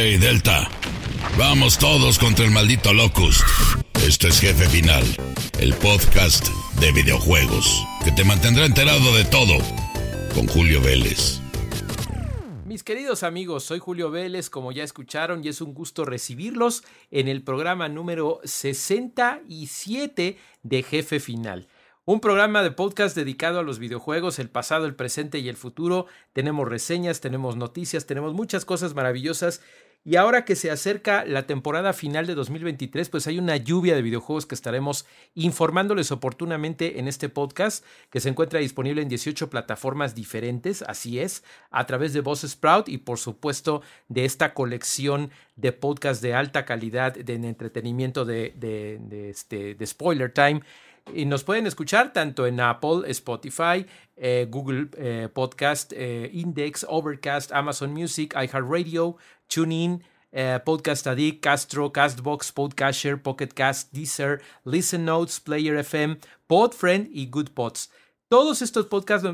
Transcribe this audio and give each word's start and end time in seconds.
Hey, 0.00 0.16
Delta. 0.16 0.70
Vamos 1.36 1.76
todos 1.76 2.20
contra 2.20 2.44
el 2.44 2.52
maldito 2.52 2.94
Locust. 2.94 3.42
Esto 4.06 4.28
es 4.28 4.40
Jefe 4.40 4.68
Final, 4.68 5.02
el 5.58 5.74
podcast 5.74 6.46
de 6.78 6.92
videojuegos 6.92 7.84
que 8.04 8.12
te 8.12 8.22
mantendrá 8.22 8.64
enterado 8.64 9.16
de 9.16 9.24
todo 9.24 9.54
con 10.36 10.46
Julio 10.46 10.80
Vélez. 10.80 11.40
Mis 12.64 12.84
queridos 12.84 13.24
amigos, 13.24 13.64
soy 13.64 13.80
Julio 13.80 14.12
Vélez, 14.12 14.50
como 14.50 14.70
ya 14.70 14.84
escucharon, 14.84 15.44
y 15.44 15.48
es 15.48 15.60
un 15.60 15.74
gusto 15.74 16.04
recibirlos 16.04 16.84
en 17.10 17.26
el 17.26 17.42
programa 17.42 17.88
número 17.88 18.40
67 18.44 20.38
de 20.62 20.82
Jefe 20.84 21.18
Final. 21.18 21.66
Un 22.04 22.20
programa 22.20 22.62
de 22.62 22.70
podcast 22.70 23.14
dedicado 23.14 23.58
a 23.58 23.62
los 23.62 23.78
videojuegos, 23.78 24.38
el 24.38 24.48
pasado, 24.48 24.86
el 24.86 24.94
presente 24.94 25.40
y 25.40 25.48
el 25.50 25.58
futuro. 25.58 26.06
Tenemos 26.32 26.66
reseñas, 26.66 27.20
tenemos 27.20 27.56
noticias, 27.56 28.06
tenemos 28.06 28.32
muchas 28.32 28.64
cosas 28.64 28.94
maravillosas. 28.94 29.60
Y 30.04 30.16
ahora 30.16 30.44
que 30.44 30.56
se 30.56 30.70
acerca 30.70 31.24
la 31.24 31.46
temporada 31.46 31.92
final 31.92 32.26
de 32.26 32.34
2023, 32.34 33.10
pues 33.10 33.26
hay 33.26 33.38
una 33.38 33.56
lluvia 33.56 33.94
de 33.94 34.00
videojuegos 34.00 34.46
que 34.46 34.54
estaremos 34.54 35.06
informándoles 35.34 36.12
oportunamente 36.12 36.98
en 36.98 37.08
este 37.08 37.28
podcast, 37.28 37.84
que 38.10 38.20
se 38.20 38.30
encuentra 38.30 38.60
disponible 38.60 39.02
en 39.02 39.08
18 39.08 39.50
plataformas 39.50 40.14
diferentes, 40.14 40.82
así 40.82 41.18
es, 41.18 41.44
a 41.70 41.84
través 41.84 42.12
de 42.14 42.20
Voz 42.20 42.40
Sprout 42.40 42.88
y 42.88 42.98
por 42.98 43.18
supuesto 43.18 43.82
de 44.08 44.24
esta 44.24 44.54
colección 44.54 45.30
de 45.56 45.72
podcasts 45.72 46.22
de 46.22 46.32
alta 46.32 46.64
calidad 46.64 47.14
de 47.14 47.34
entretenimiento 47.34 48.24
de, 48.24 48.54
de, 48.56 49.30
este, 49.30 49.74
de 49.74 49.86
Spoiler 49.86 50.32
Time. 50.32 50.62
Y 51.14 51.24
nos 51.24 51.42
pueden 51.44 51.66
escuchar 51.66 52.12
tanto 52.12 52.46
en 52.46 52.60
Apple, 52.60 53.02
Spotify, 53.06 53.86
eh, 54.16 54.46
Google 54.50 54.88
eh, 54.96 55.28
Podcast, 55.32 55.92
eh, 55.94 56.28
Index, 56.32 56.84
Overcast, 56.88 57.52
Amazon 57.52 57.92
Music, 57.92 58.34
iHeartRadio, 58.34 59.16
TuneIn, 59.48 60.04
Podcast 60.64 61.06
Addict, 61.06 61.42
Castro, 61.42 61.90
Castbox, 61.90 62.52
Podcatcher, 62.52 63.20
Pocket 63.22 63.48
Cast, 63.48 63.92
Deezer, 63.92 64.40
Listen 64.64 65.04
Notes, 65.04 65.40
Player 65.40 65.76
FM, 65.78 66.18
Podfriend 66.46 67.08
y 67.10 67.28
GoodPods. 67.28 67.90
Todos 68.28 68.60
estos 68.60 68.86
podcasts, 68.86 69.26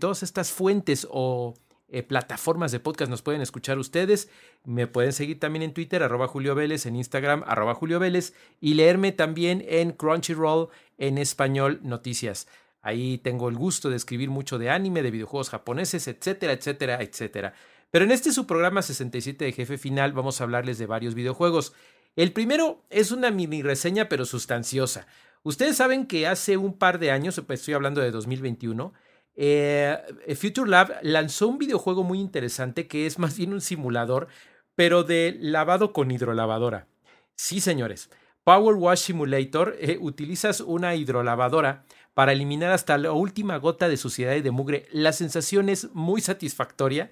todas 0.00 0.22
estas 0.22 0.52
fuentes 0.52 1.06
o 1.10 1.54
eh, 1.88 2.02
plataformas 2.02 2.72
de 2.72 2.80
podcast 2.80 3.08
nos 3.08 3.22
pueden 3.22 3.40
escuchar 3.40 3.78
ustedes. 3.78 4.28
Me 4.64 4.86
pueden 4.86 5.12
seguir 5.12 5.38
también 5.38 5.62
en 5.62 5.72
Twitter, 5.72 6.02
arroba 6.02 6.26
Julio 6.26 6.54
Vélez, 6.54 6.86
en 6.86 6.96
Instagram, 6.96 7.44
arroba 7.46 7.74
Julio 7.74 8.00
Vélez, 8.00 8.34
y 8.60 8.74
leerme 8.74 9.12
también 9.12 9.64
en 9.68 9.92
Crunchyroll 9.92 10.68
en 10.98 11.18
español 11.18 11.80
noticias. 11.82 12.48
Ahí 12.82 13.18
tengo 13.18 13.48
el 13.48 13.56
gusto 13.56 13.88
de 13.88 13.96
escribir 13.96 14.30
mucho 14.30 14.58
de 14.58 14.70
anime, 14.70 15.02
de 15.02 15.10
videojuegos 15.10 15.50
japoneses, 15.50 16.08
etcétera, 16.08 16.52
etcétera, 16.52 17.02
etcétera. 17.02 17.54
Pero 17.90 18.04
en 18.04 18.12
este 18.12 18.32
su 18.32 18.46
programa 18.46 18.82
67 18.82 19.44
de 19.44 19.52
Jefe 19.52 19.78
Final 19.78 20.12
vamos 20.12 20.40
a 20.40 20.44
hablarles 20.44 20.78
de 20.78 20.86
varios 20.86 21.14
videojuegos. 21.14 21.72
El 22.16 22.32
primero 22.32 22.82
es 22.90 23.10
una 23.10 23.30
mini 23.30 23.62
reseña 23.62 24.08
pero 24.08 24.24
sustanciosa. 24.24 25.06
Ustedes 25.42 25.76
saben 25.76 26.06
que 26.06 26.26
hace 26.26 26.56
un 26.56 26.76
par 26.76 26.98
de 26.98 27.10
años, 27.10 27.40
pues 27.46 27.60
estoy 27.60 27.74
hablando 27.74 28.00
de 28.00 28.10
2021, 28.10 28.92
eh, 29.36 29.98
Future 30.34 30.68
Lab 30.68 30.98
lanzó 31.02 31.46
un 31.46 31.58
videojuego 31.58 32.02
muy 32.02 32.18
interesante 32.18 32.88
que 32.88 33.06
es 33.06 33.18
más 33.18 33.36
bien 33.36 33.52
un 33.52 33.60
simulador, 33.60 34.28
pero 34.74 35.04
de 35.04 35.36
lavado 35.38 35.92
con 35.92 36.10
hidrolavadora. 36.10 36.88
Sí, 37.34 37.60
señores. 37.60 38.10
Power 38.44 38.76
Wash 38.76 39.00
Simulator 39.00 39.76
eh, 39.78 39.98
utilizas 40.00 40.60
una 40.60 40.94
hidrolavadora 40.94 41.84
para 42.14 42.32
eliminar 42.32 42.72
hasta 42.72 42.96
la 42.96 43.12
última 43.12 43.56
gota 43.58 43.88
de 43.88 43.96
suciedad 43.96 44.34
y 44.34 44.40
de 44.40 44.50
mugre. 44.50 44.86
La 44.90 45.12
sensación 45.12 45.68
es 45.68 45.92
muy 45.92 46.20
satisfactoria 46.20 47.10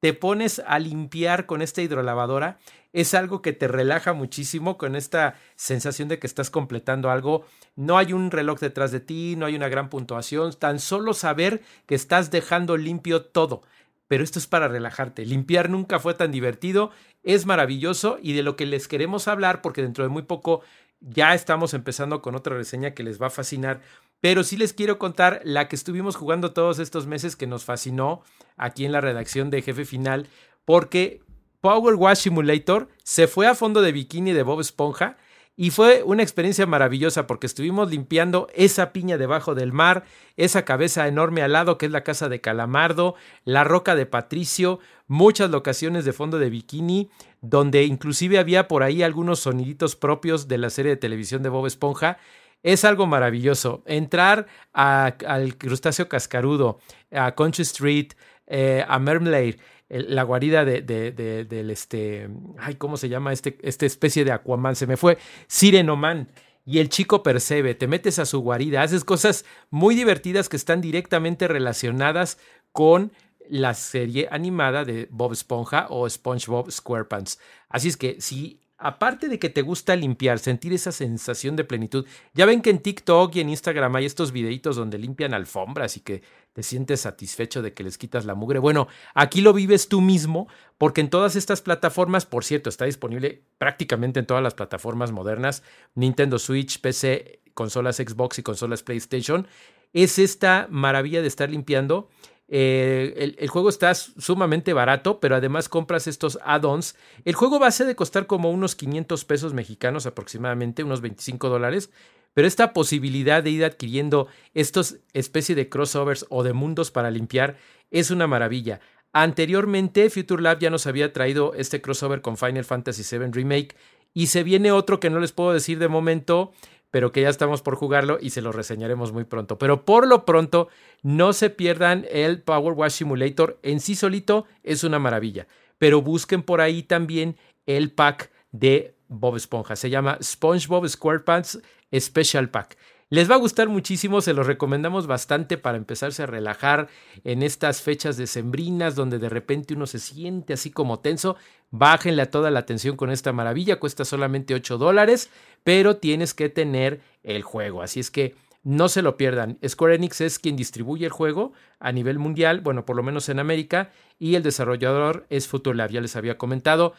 te 0.00 0.12
pones 0.12 0.62
a 0.66 0.78
limpiar 0.78 1.46
con 1.46 1.62
esta 1.62 1.82
hidrolavadora, 1.82 2.58
es 2.92 3.12
algo 3.12 3.42
que 3.42 3.52
te 3.52 3.68
relaja 3.68 4.12
muchísimo 4.14 4.78
con 4.78 4.96
esta 4.96 5.34
sensación 5.54 6.08
de 6.08 6.18
que 6.18 6.26
estás 6.26 6.48
completando 6.48 7.10
algo. 7.10 7.44
No 7.74 7.98
hay 7.98 8.12
un 8.12 8.30
reloj 8.30 8.58
detrás 8.58 8.90
de 8.90 9.00
ti, 9.00 9.34
no 9.36 9.44
hay 9.46 9.54
una 9.54 9.68
gran 9.68 9.90
puntuación, 9.90 10.54
tan 10.54 10.78
solo 10.78 11.12
saber 11.12 11.62
que 11.86 11.94
estás 11.94 12.30
dejando 12.30 12.76
limpio 12.76 13.22
todo. 13.22 13.62
Pero 14.08 14.24
esto 14.24 14.38
es 14.38 14.46
para 14.46 14.68
relajarte. 14.68 15.26
Limpiar 15.26 15.68
nunca 15.68 15.98
fue 15.98 16.14
tan 16.14 16.30
divertido, 16.30 16.90
es 17.22 17.44
maravilloso 17.44 18.18
y 18.22 18.32
de 18.32 18.42
lo 18.42 18.56
que 18.56 18.64
les 18.64 18.88
queremos 18.88 19.28
hablar, 19.28 19.60
porque 19.60 19.82
dentro 19.82 20.04
de 20.04 20.10
muy 20.10 20.22
poco 20.22 20.62
ya 21.00 21.34
estamos 21.34 21.74
empezando 21.74 22.22
con 22.22 22.34
otra 22.34 22.56
reseña 22.56 22.94
que 22.94 23.02
les 23.02 23.20
va 23.20 23.26
a 23.26 23.30
fascinar. 23.30 23.80
Pero 24.26 24.42
sí 24.42 24.56
les 24.56 24.72
quiero 24.72 24.98
contar 24.98 25.40
la 25.44 25.68
que 25.68 25.76
estuvimos 25.76 26.16
jugando 26.16 26.52
todos 26.52 26.80
estos 26.80 27.06
meses 27.06 27.36
que 27.36 27.46
nos 27.46 27.64
fascinó 27.64 28.22
aquí 28.56 28.84
en 28.84 28.90
la 28.90 29.00
redacción 29.00 29.50
de 29.50 29.62
Jefe 29.62 29.84
Final, 29.84 30.26
porque 30.64 31.20
Power 31.60 31.94
Wash 31.94 32.22
Simulator 32.22 32.88
se 33.04 33.28
fue 33.28 33.46
a 33.46 33.54
fondo 33.54 33.82
de 33.82 33.92
bikini 33.92 34.32
de 34.32 34.42
Bob 34.42 34.58
Esponja 34.58 35.16
y 35.54 35.70
fue 35.70 36.02
una 36.02 36.24
experiencia 36.24 36.66
maravillosa 36.66 37.28
porque 37.28 37.46
estuvimos 37.46 37.88
limpiando 37.88 38.48
esa 38.52 38.92
piña 38.92 39.16
debajo 39.16 39.54
del 39.54 39.72
mar, 39.72 40.02
esa 40.36 40.64
cabeza 40.64 41.06
enorme 41.06 41.42
al 41.42 41.52
lado 41.52 41.78
que 41.78 41.86
es 41.86 41.92
la 41.92 42.02
casa 42.02 42.28
de 42.28 42.40
Calamardo, 42.40 43.14
la 43.44 43.62
roca 43.62 43.94
de 43.94 44.06
Patricio, 44.06 44.80
muchas 45.06 45.50
locaciones 45.50 46.04
de 46.04 46.12
fondo 46.12 46.40
de 46.40 46.50
bikini, 46.50 47.10
donde 47.42 47.84
inclusive 47.84 48.40
había 48.40 48.66
por 48.66 48.82
ahí 48.82 49.04
algunos 49.04 49.38
soniditos 49.38 49.94
propios 49.94 50.48
de 50.48 50.58
la 50.58 50.70
serie 50.70 50.90
de 50.90 50.96
televisión 50.96 51.44
de 51.44 51.48
Bob 51.48 51.66
Esponja. 51.66 52.18
Es 52.66 52.84
algo 52.84 53.06
maravilloso. 53.06 53.84
Entrar 53.86 54.48
al 54.72 55.56
crustáceo 55.56 56.08
cascarudo, 56.08 56.80
a 57.12 57.32
Country 57.32 57.62
Street, 57.62 58.08
eh, 58.48 58.84
a 58.88 58.98
Mermlair, 58.98 59.60
la 59.88 60.24
guarida 60.24 60.64
de, 60.64 60.82
del 60.82 61.70
este, 61.70 62.28
ay, 62.58 62.74
¿cómo 62.74 62.96
se 62.96 63.08
llama 63.08 63.32
este, 63.32 63.56
esta 63.62 63.86
especie 63.86 64.24
de 64.24 64.32
Aquaman? 64.32 64.74
Se 64.74 64.88
me 64.88 64.96
fue, 64.96 65.16
Sirenoman. 65.46 66.28
Y 66.64 66.80
el 66.80 66.88
chico 66.88 67.22
percebe, 67.22 67.76
te 67.76 67.86
metes 67.86 68.18
a 68.18 68.26
su 68.26 68.40
guarida, 68.40 68.82
haces 68.82 69.04
cosas 69.04 69.44
muy 69.70 69.94
divertidas 69.94 70.48
que 70.48 70.56
están 70.56 70.80
directamente 70.80 71.46
relacionadas 71.46 72.36
con 72.72 73.12
la 73.48 73.74
serie 73.74 74.26
animada 74.32 74.84
de 74.84 75.06
Bob 75.12 75.32
Esponja 75.32 75.86
o 75.88 76.10
SpongeBob 76.10 76.68
SquarePants. 76.72 77.38
Así 77.68 77.86
es 77.86 77.96
que 77.96 78.20
si 78.20 78.58
aparte 78.78 79.28
de 79.28 79.38
que 79.38 79.48
te 79.48 79.62
gusta 79.62 79.96
limpiar, 79.96 80.38
sentir 80.38 80.72
esa 80.72 80.92
sensación 80.92 81.56
de 81.56 81.64
plenitud, 81.64 82.06
ya 82.34 82.46
ven 82.46 82.60
que 82.60 82.70
en 82.70 82.80
TikTok 82.80 83.34
y 83.36 83.40
en 83.40 83.48
Instagram 83.48 83.96
hay 83.96 84.04
estos 84.04 84.32
videitos 84.32 84.76
donde 84.76 84.98
limpian 84.98 85.34
alfombras 85.34 85.96
y 85.96 86.00
que 86.00 86.22
te 86.52 86.62
sientes 86.62 87.00
satisfecho 87.02 87.62
de 87.62 87.72
que 87.72 87.84
les 87.84 87.98
quitas 87.98 88.24
la 88.26 88.34
mugre. 88.34 88.58
Bueno, 88.58 88.88
aquí 89.14 89.40
lo 89.40 89.52
vives 89.52 89.88
tú 89.88 90.00
mismo 90.00 90.48
porque 90.78 91.00
en 91.00 91.10
todas 91.10 91.36
estas 91.36 91.62
plataformas, 91.62 92.26
por 92.26 92.44
cierto, 92.44 92.68
está 92.68 92.84
disponible 92.84 93.42
prácticamente 93.58 94.20
en 94.20 94.26
todas 94.26 94.42
las 94.42 94.54
plataformas 94.54 95.10
modernas, 95.10 95.62
Nintendo 95.94 96.38
Switch, 96.38 96.80
PC, 96.80 97.40
consolas 97.54 97.96
Xbox 97.96 98.38
y 98.38 98.42
consolas 98.42 98.82
PlayStation, 98.82 99.46
es 99.92 100.18
esta 100.18 100.66
maravilla 100.70 101.22
de 101.22 101.28
estar 101.28 101.50
limpiando 101.50 102.10
eh, 102.48 103.34
el, 103.38 103.48
juego 103.48 103.68
está 103.68 103.94
sumamente 103.94 104.72
barato, 104.72 105.18
pero 105.20 105.36
además 105.36 105.68
compras 105.68 106.06
estos 106.06 106.38
add-ons. 106.44 106.94
El 107.24 107.34
juego 107.34 107.58
base 107.58 107.84
de 107.84 107.96
costar 107.96 108.26
como 108.26 108.50
unos 108.50 108.76
500 108.76 109.24
pesos 109.24 109.54
mexicanos 109.54 110.06
aproximadamente, 110.06 110.84
unos 110.84 111.00
25 111.00 111.48
dólares. 111.48 111.90
Pero 112.34 112.46
esta 112.46 112.72
posibilidad 112.74 113.42
de 113.42 113.50
ir 113.50 113.64
adquiriendo 113.64 114.28
estos 114.52 114.98
especie 115.14 115.54
de 115.54 115.70
crossovers 115.70 116.26
o 116.28 116.42
de 116.42 116.52
mundos 116.52 116.90
para 116.90 117.10
limpiar 117.10 117.56
es 117.90 118.10
una 118.10 118.26
maravilla. 118.26 118.80
Anteriormente, 119.12 120.10
Future 120.10 120.42
Lab 120.42 120.58
ya 120.58 120.68
nos 120.68 120.86
había 120.86 121.14
traído 121.14 121.54
este 121.54 121.80
crossover 121.80 122.20
con 122.20 122.36
Final 122.36 122.66
Fantasy 122.66 123.02
VII 123.18 123.30
Remake 123.32 123.74
y 124.12 124.26
se 124.26 124.42
viene 124.42 124.72
otro 124.72 125.00
que 125.00 125.08
no 125.08 125.18
les 125.18 125.32
puedo 125.32 125.54
decir 125.54 125.78
de 125.78 125.88
momento, 125.88 126.52
pero 126.90 127.12
que 127.12 127.22
ya 127.22 127.28
estamos 127.28 127.62
por 127.62 127.76
jugarlo 127.76 128.18
y 128.20 128.30
se 128.30 128.42
lo 128.42 128.52
reseñaremos 128.52 129.12
muy 129.12 129.24
pronto. 129.24 129.58
Pero 129.58 129.84
por 129.84 130.06
lo 130.06 130.24
pronto, 130.24 130.68
no 131.02 131.32
se 131.32 131.50
pierdan 131.50 132.06
el 132.10 132.42
Power 132.42 132.74
Wash 132.74 132.92
Simulator. 132.92 133.58
En 133.62 133.80
sí 133.80 133.94
solito 133.94 134.46
es 134.62 134.84
una 134.84 134.98
maravilla. 134.98 135.46
Pero 135.78 136.00
busquen 136.00 136.42
por 136.42 136.60
ahí 136.60 136.82
también 136.82 137.36
el 137.66 137.92
pack 137.92 138.30
de 138.52 138.94
Bob 139.08 139.36
Esponja. 139.36 139.76
Se 139.76 139.90
llama 139.90 140.18
SpongeBob 140.22 140.88
SquarePants 140.88 141.60
Special 141.98 142.48
Pack. 142.48 142.76
Les 143.08 143.30
va 143.30 143.36
a 143.36 143.38
gustar 143.38 143.68
muchísimo, 143.68 144.20
se 144.20 144.32
los 144.32 144.48
recomendamos 144.48 145.06
bastante 145.06 145.58
para 145.58 145.76
empezarse 145.76 146.24
a 146.24 146.26
relajar 146.26 146.88
en 147.22 147.44
estas 147.44 147.80
fechas 147.80 148.16
decembrinas 148.16 148.96
donde 148.96 149.20
de 149.20 149.28
repente 149.28 149.74
uno 149.74 149.86
se 149.86 150.00
siente 150.00 150.54
así 150.54 150.72
como 150.72 150.98
tenso. 150.98 151.36
Bájenle 151.70 152.22
a 152.22 152.30
toda 152.32 152.50
la 152.50 152.58
atención 152.58 152.96
con 152.96 153.10
esta 153.10 153.32
maravilla, 153.32 153.78
cuesta 153.78 154.04
solamente 154.04 154.54
8 154.54 154.76
dólares, 154.76 155.30
pero 155.62 155.98
tienes 155.98 156.34
que 156.34 156.48
tener 156.48 157.00
el 157.22 157.42
juego. 157.42 157.80
Así 157.80 158.00
es 158.00 158.10
que 158.10 158.34
no 158.64 158.88
se 158.88 159.02
lo 159.02 159.16
pierdan. 159.16 159.56
Square 159.64 159.94
Enix 159.94 160.20
es 160.20 160.40
quien 160.40 160.56
distribuye 160.56 161.06
el 161.06 161.12
juego 161.12 161.52
a 161.78 161.92
nivel 161.92 162.18
mundial, 162.18 162.60
bueno, 162.60 162.84
por 162.84 162.96
lo 162.96 163.04
menos 163.04 163.28
en 163.28 163.38
América, 163.38 163.92
y 164.18 164.34
el 164.34 164.42
desarrollador 164.42 165.26
es 165.30 165.46
Futulab, 165.46 165.90
ya 165.90 166.00
les 166.00 166.16
había 166.16 166.38
comentado. 166.38 166.94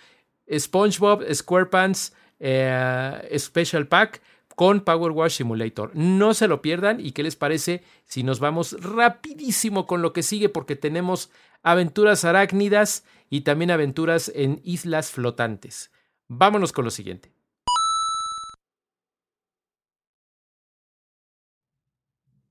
SpongeBob 0.49 1.25
SquarePants 1.33 2.13
eh, 2.39 3.37
Special 3.37 3.87
Pack 3.87 4.21
con 4.57 4.81
Power 4.81 5.11
Wash 5.11 5.33
Simulator. 5.33 5.91
No 5.93 6.33
se 6.33 6.47
lo 6.47 6.63
pierdan 6.63 6.99
y 6.99 7.11
qué 7.11 7.21
les 7.21 7.35
parece 7.35 7.83
si 8.05 8.23
nos 8.23 8.39
vamos 8.39 8.75
rapidísimo 8.81 9.85
con 9.85 10.01
lo 10.01 10.13
que 10.13 10.23
sigue 10.23 10.49
porque 10.49 10.75
tenemos 10.75 11.29
aventuras 11.61 12.25
arácnidas 12.25 13.05
y 13.29 13.41
también 13.41 13.69
aventuras 13.69 14.31
en 14.33 14.59
islas 14.63 15.11
flotantes. 15.11 15.91
Vámonos 16.27 16.71
con 16.71 16.85
lo 16.85 16.89
siguiente. 16.89 17.31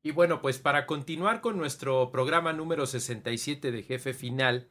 Y 0.05 0.13
bueno, 0.13 0.41
pues 0.41 0.61
para 0.61 0.87
continuar 0.87 1.41
con 1.41 1.57
nuestro 1.57 2.13
programa 2.13 2.53
número 2.53 2.87
67 2.87 3.73
de 3.73 3.83
Jefe 3.83 4.15
Final, 4.15 4.69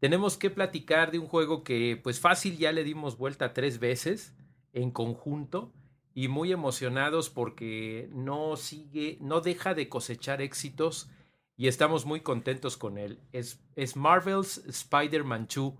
tenemos 0.00 0.38
que 0.38 0.48
platicar 0.48 1.10
de 1.10 1.18
un 1.18 1.26
juego 1.26 1.64
que 1.64 2.00
pues 2.02 2.18
fácil 2.18 2.56
ya 2.56 2.72
le 2.72 2.82
dimos 2.82 3.18
vuelta 3.18 3.52
tres 3.52 3.78
veces 3.78 4.34
en 4.72 4.90
conjunto 4.90 5.74
y 6.14 6.28
muy 6.28 6.52
emocionados 6.52 7.30
porque 7.30 8.08
no 8.12 8.56
sigue, 8.56 9.18
no 9.20 9.40
deja 9.40 9.74
de 9.74 9.88
cosechar 9.88 10.42
éxitos 10.42 11.08
y 11.56 11.68
estamos 11.68 12.06
muy 12.06 12.20
contentos 12.20 12.76
con 12.76 12.98
él. 12.98 13.20
Es, 13.32 13.60
es 13.76 13.96
Marvel's 13.96 14.58
Spider-Man 14.66 15.48
2 15.54 15.74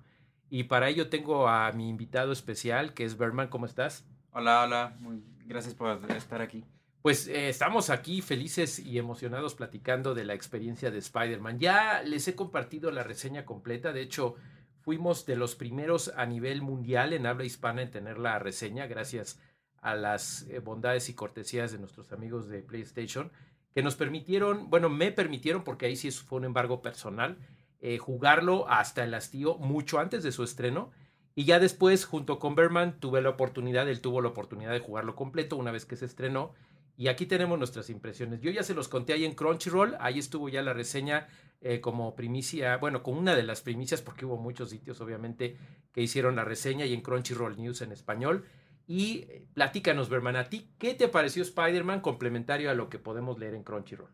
y 0.51 0.65
para 0.65 0.89
ello 0.89 1.09
tengo 1.09 1.49
a 1.49 1.73
mi 1.73 1.89
invitado 1.89 2.33
especial 2.33 2.95
que 2.95 3.05
es 3.05 3.17
Berman, 3.17 3.49
¿cómo 3.49 3.67
estás? 3.67 4.07
Hola, 4.33 4.63
hola, 4.63 4.97
muy, 5.01 5.23
gracias 5.45 5.75
por 5.75 6.01
estar 6.11 6.41
aquí. 6.41 6.65
Pues 7.03 7.27
eh, 7.27 7.49
estamos 7.49 7.91
aquí 7.91 8.23
felices 8.23 8.79
y 8.79 8.97
emocionados 8.97 9.55
platicando 9.55 10.15
de 10.15 10.25
la 10.25 10.35
experiencia 10.35 10.91
de 10.91 10.99
Spider-Man. 10.99 11.59
Ya 11.59 12.03
les 12.03 12.29
he 12.29 12.35
compartido 12.35 12.91
la 12.93 13.03
reseña 13.03 13.45
completa, 13.45 13.93
de 13.93 14.03
hecho 14.03 14.37
fuimos 14.83 15.27
de 15.27 15.37
los 15.37 15.55
primeros 15.55 16.13
a 16.17 16.27
nivel 16.27 16.63
mundial 16.63 17.13
en 17.13 17.27
habla 17.27 17.45
hispana 17.45 17.83
en 17.83 17.91
tener 17.91 18.19
la 18.19 18.39
reseña 18.39 18.87
gracias 18.87 19.37
a 19.37 19.52
las 19.83 20.47
eh, 20.49 20.61
bondades 20.61 21.09
y 21.09 21.15
cortesías 21.15 21.73
de 21.73 21.79
nuestros 21.79 22.13
amigos 22.13 22.49
de 22.49 22.63
PlayStation 22.63 23.31
que 23.75 23.83
nos 23.83 23.97
permitieron, 23.97 24.71
bueno, 24.71 24.89
me 24.89 25.13
permitieron 25.13 25.65
porque 25.65 25.87
ahí 25.87 25.97
sí 25.97 26.11
fue 26.11 26.39
un 26.39 26.45
embargo 26.45 26.83
personal, 26.83 27.39
eh, 27.81 27.99
jugarlo 27.99 28.69
hasta 28.69 29.03
el 29.05 29.15
hastío 29.15 29.57
mucho 29.57 29.99
antes 29.99 30.23
de 30.23 30.33
su 30.33 30.45
estreno. 30.45 30.91
Y 31.35 31.45
ya 31.45 31.59
después, 31.59 32.05
junto 32.05 32.39
con 32.39 32.55
Berman, 32.55 33.01
tuve 33.01 33.23
la 33.23 33.31
oportunidad, 33.31 33.89
él 33.89 34.01
tuvo 34.01 34.21
la 34.21 34.29
oportunidad 34.29 34.73
de 34.73 34.81
jugarlo 34.81 35.17
completo 35.17 35.57
una 35.57 35.71
vez 35.71 35.87
que 35.87 35.97
se 35.97 36.05
estrenó 36.05 36.53
y 36.97 37.09
aquí 37.09 37.27
tenemos 37.27 37.59
nuestras 37.59 37.91
impresiones. 37.91 38.41
Yo 38.41 38.51
ya 38.51 38.63
se 38.63 38.75
los 38.75 38.89
conté 38.89 39.13
ahí 39.13 39.25
en 39.25 39.35
Crunchyroll, 39.35 39.97
ahí 39.99 40.19
estuvo 40.19 40.49
ya 40.49 40.63
la 40.63 40.73
reseña 40.73 41.27
eh, 41.61 41.81
como 41.81 42.15
primicia, 42.15 42.77
bueno, 42.77 43.03
con 43.03 43.17
una 43.17 43.35
de 43.35 43.43
las 43.43 43.63
primicias, 43.63 44.03
porque 44.03 44.27
hubo 44.27 44.37
muchos 44.37 44.71
sitios 44.71 45.01
obviamente 45.01 45.57
que 45.93 46.03
hicieron 46.03 46.37
la 46.37 46.45
reseña 46.45 46.85
y 46.87 46.93
en 46.93 47.01
Crunchyroll 47.01 47.57
News 47.57 47.83
en 47.83 47.93
español. 47.93 48.45
Y 48.87 49.27
eh, 49.29 49.47
platícanos, 49.55 50.09
Berman, 50.09 50.37
a 50.37 50.49
ti, 50.49 50.71
¿qué 50.79 50.95
te 50.95 51.09
pareció 51.09 51.43
Spider-Man 51.43 52.01
complementario 52.01 52.71
a 52.71 52.75
lo 52.75 52.89
que 52.89 52.99
podemos 52.99 53.39
leer 53.39 53.55
en 53.55 53.63
Crunchyroll? 53.63 54.11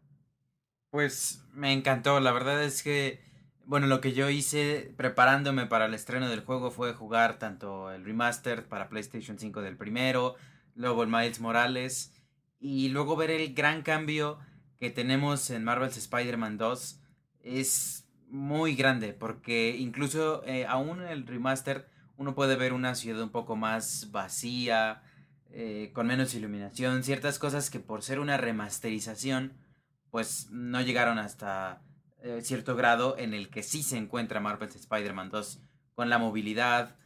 Pues 0.90 1.44
me 1.52 1.72
encantó, 1.72 2.20
la 2.20 2.32
verdad 2.32 2.62
es 2.62 2.82
que, 2.82 3.20
bueno, 3.64 3.86
lo 3.86 4.00
que 4.00 4.12
yo 4.12 4.30
hice 4.30 4.94
preparándome 4.96 5.66
para 5.66 5.86
el 5.86 5.94
estreno 5.94 6.28
del 6.28 6.44
juego 6.44 6.70
fue 6.70 6.94
jugar 6.94 7.38
tanto 7.38 7.90
el 7.90 8.04
remaster 8.04 8.66
para 8.68 8.88
PlayStation 8.88 9.38
5 9.38 9.60
del 9.60 9.76
primero, 9.76 10.36
luego 10.74 11.02
el 11.02 11.08
Miles 11.08 11.40
Morales 11.40 12.14
y 12.58 12.88
luego 12.88 13.16
ver 13.16 13.30
el 13.30 13.54
gran 13.54 13.82
cambio 13.82 14.38
que 14.78 14.90
tenemos 14.90 15.50
en 15.50 15.64
Marvel's 15.64 15.96
Spider-Man 15.96 16.56
2 16.56 17.00
es 17.42 18.08
muy 18.28 18.74
grande 18.74 19.12
porque 19.12 19.76
incluso 19.76 20.42
eh, 20.44 20.66
aún 20.66 21.02
el 21.02 21.26
remaster 21.26 21.88
uno 22.18 22.34
puede 22.34 22.56
ver 22.56 22.74
una 22.74 22.94
ciudad 22.94 23.22
un 23.22 23.30
poco 23.30 23.56
más 23.56 24.10
vacía, 24.10 25.02
eh, 25.50 25.90
con 25.94 26.06
menos 26.06 26.34
iluminación, 26.34 27.02
ciertas 27.02 27.38
cosas 27.38 27.70
que 27.70 27.80
por 27.80 28.02
ser 28.02 28.20
una 28.20 28.36
remasterización 28.36 29.54
pues 30.10 30.50
no 30.50 30.82
llegaron 30.82 31.18
hasta 31.18 31.80
eh, 32.22 32.40
cierto 32.42 32.76
grado 32.76 33.16
en 33.16 33.32
el 33.32 33.48
que 33.48 33.62
sí 33.62 33.82
se 33.82 33.96
encuentra 33.96 34.40
Marvel's 34.40 34.76
Spider-Man 34.76 35.30
2 35.30 35.60
con 35.94 36.10
la 36.10 36.18
movilidad, 36.18 36.96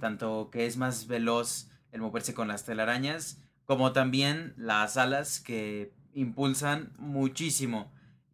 tanto 0.00 0.50
que 0.50 0.66
es 0.66 0.76
más 0.76 1.06
veloz 1.06 1.70
el 1.92 2.00
moverse 2.00 2.34
con 2.34 2.48
las 2.48 2.64
telarañas 2.64 3.38
como 3.64 3.92
también 3.92 4.54
las 4.56 4.96
alas 4.96 5.40
que 5.40 5.92
impulsan 6.12 6.92
muchísimo. 6.98 7.90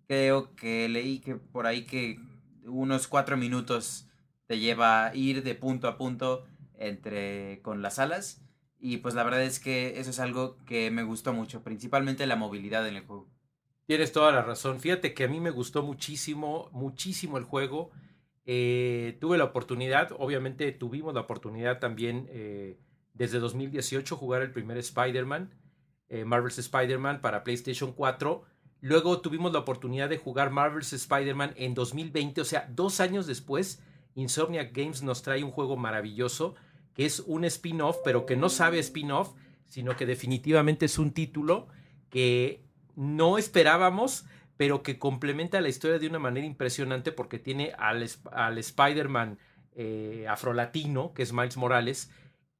Creo 0.06 0.54
que 0.56 0.88
leí 0.88 1.20
que 1.20 1.36
por 1.36 1.66
ahí 1.66 1.84
que 1.84 2.18
unos 2.64 3.06
cuatro 3.06 3.36
minutos 3.36 4.07
te 4.48 4.58
lleva 4.58 5.06
a 5.06 5.14
ir 5.14 5.44
de 5.44 5.54
punto 5.54 5.86
a 5.86 5.96
punto 5.96 6.44
entre 6.74 7.60
con 7.62 7.82
las 7.82 8.00
alas 8.00 8.42
y 8.80 8.98
pues 8.98 9.14
la 9.14 9.24
verdad 9.24 9.42
es 9.42 9.60
que 9.60 10.00
eso 10.00 10.10
es 10.10 10.18
algo 10.18 10.56
que 10.64 10.90
me 10.90 11.02
gustó 11.02 11.32
mucho, 11.32 11.62
principalmente 11.62 12.26
la 12.26 12.36
movilidad 12.36 12.86
en 12.88 12.96
el 12.96 13.06
juego. 13.06 13.28
Tienes 13.86 14.12
toda 14.12 14.32
la 14.32 14.42
razón. 14.42 14.80
Fíjate 14.80 15.14
que 15.14 15.24
a 15.24 15.28
mí 15.28 15.40
me 15.40 15.50
gustó 15.50 15.82
muchísimo, 15.82 16.68
muchísimo 16.72 17.38
el 17.38 17.44
juego. 17.44 17.90
Eh, 18.44 19.16
tuve 19.20 19.38
la 19.38 19.44
oportunidad, 19.44 20.10
obviamente 20.18 20.70
tuvimos 20.72 21.14
la 21.14 21.20
oportunidad 21.20 21.80
también 21.80 22.26
eh, 22.30 22.78
desde 23.14 23.38
2018 23.40 24.16
jugar 24.16 24.42
el 24.42 24.52
primer 24.52 24.78
Spider-Man, 24.78 25.54
eh, 26.08 26.24
Marvel's 26.24 26.58
Spider-Man 26.58 27.20
para 27.20 27.44
PlayStation 27.44 27.92
4. 27.92 28.44
Luego 28.80 29.20
tuvimos 29.20 29.52
la 29.52 29.58
oportunidad 29.58 30.08
de 30.08 30.18
jugar 30.18 30.50
Marvel's 30.50 30.92
Spider-Man 30.92 31.54
en 31.56 31.74
2020, 31.74 32.40
o 32.40 32.44
sea, 32.44 32.70
dos 32.72 33.00
años 33.00 33.26
después, 33.26 33.82
Insomniac 34.14 34.72
Games 34.72 35.02
nos 35.02 35.22
trae 35.22 35.44
un 35.44 35.50
juego 35.50 35.76
maravilloso 35.76 36.54
que 36.94 37.06
es 37.06 37.20
un 37.20 37.44
spin-off, 37.44 37.98
pero 38.04 38.26
que 38.26 38.36
no 38.36 38.48
sabe 38.48 38.80
spin-off, 38.80 39.34
sino 39.68 39.96
que 39.96 40.04
definitivamente 40.04 40.86
es 40.86 40.98
un 40.98 41.12
título 41.12 41.68
que 42.10 42.64
no 42.96 43.38
esperábamos, 43.38 44.26
pero 44.56 44.82
que 44.82 44.98
complementa 44.98 45.60
la 45.60 45.68
historia 45.68 46.00
de 46.00 46.08
una 46.08 46.18
manera 46.18 46.44
impresionante 46.44 47.12
porque 47.12 47.38
tiene 47.38 47.72
al, 47.78 48.04
al 48.32 48.58
Spider-Man 48.58 49.38
eh, 49.76 50.26
afrolatino, 50.28 51.14
que 51.14 51.22
es 51.22 51.32
Miles 51.32 51.56
Morales, 51.56 52.10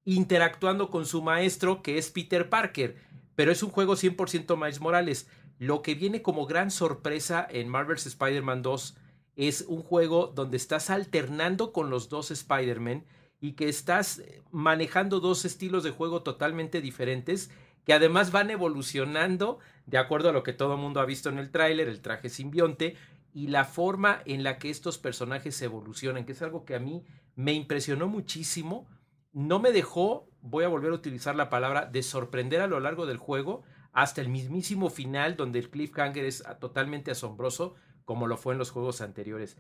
interactuando 0.05 0.89
con 0.89 1.05
su 1.05 1.21
maestro 1.21 1.83
que 1.83 1.99
es 1.99 2.11
Peter 2.11 2.49
Parker, 2.49 2.97
pero 3.35 3.51
es 3.51 3.65
un 3.65 3.71
juego 3.71 3.95
100% 3.95 4.57
Miles 4.57 4.81
Morales. 4.81 5.29
Lo 5.59 5.83
que 5.83 5.97
viene 5.97 6.23
como 6.23 6.47
gran 6.47 6.71
sorpresa 6.71 7.45
en 7.51 7.69
Marvel's 7.69 8.07
Spider-Man 8.07 8.63
2 8.63 8.97
es 9.39 9.65
un 9.69 9.83
juego 9.83 10.33
donde 10.35 10.57
estás 10.57 10.91
alternando 10.91 11.73
con 11.73 11.91
los 11.91 12.09
dos 12.09 12.33
Spider-Man 12.33 13.05
y 13.41 13.53
que 13.53 13.69
estás 13.69 14.21
manejando 14.51 15.21
dos 15.21 15.45
estilos 15.45 15.85
de 15.85 15.93
juego 15.93 16.25
totalmente 16.25 16.81
diferentes 16.81 17.49
que 17.85 17.93
además 17.93 18.33
van 18.33 18.51
evolucionando 18.51 19.61
de 19.87 19.97
acuerdo 19.97 20.31
a 20.31 20.33
lo 20.33 20.43
que 20.43 20.53
todo 20.53 20.75
el 20.75 20.81
mundo 20.81 21.01
ha 21.01 21.07
visto 21.07 21.29
en 21.29 21.39
el 21.39 21.53
tráiler, 21.53 21.87
el 21.89 22.01
traje 22.01 22.31
simbionte 22.31 22.97
y 23.33 23.47
la 23.47 23.65
forma 23.65 24.23
en 24.25 24.43
la 24.43 24.59
que 24.59 24.71
estos 24.71 24.99
personajes 24.99 25.63
evolucionan, 25.63 26.27
que 26.27 26.33
es 26.33 26.43
algo 26.43 26.65
que 26.65 26.75
a 26.75 26.81
mí 26.81 27.05
me 27.37 27.53
impresionó 27.53 28.09
muchísimo. 28.09 28.89
No 29.33 29.61
me 29.61 29.71
dejó, 29.71 30.29
voy 30.41 30.65
a 30.65 30.69
volver 30.69 30.91
a 30.91 30.97
utilizar 30.97 31.37
la 31.37 31.49
palabra, 31.49 31.87
de 31.87 32.03
sorprender 32.03 32.61
a 32.61 32.67
lo 32.67 32.81
largo 32.81 33.07
del 33.07 33.19
juego 33.19 33.63
hasta 33.93 34.21
el 34.21 34.31
mismísimo 34.31 34.91
final 34.91 35.37
donde 35.37 35.61
el 35.61 35.71
cliffhanger 35.71 36.25
es 36.25 36.43
totalmente 36.59 37.13
asombroso 37.13 37.77
como 38.09 38.27
lo 38.27 38.39
fue 38.39 38.55
en 38.55 38.59
los 38.59 38.71
juegos 38.71 39.03
anteriores. 39.03 39.59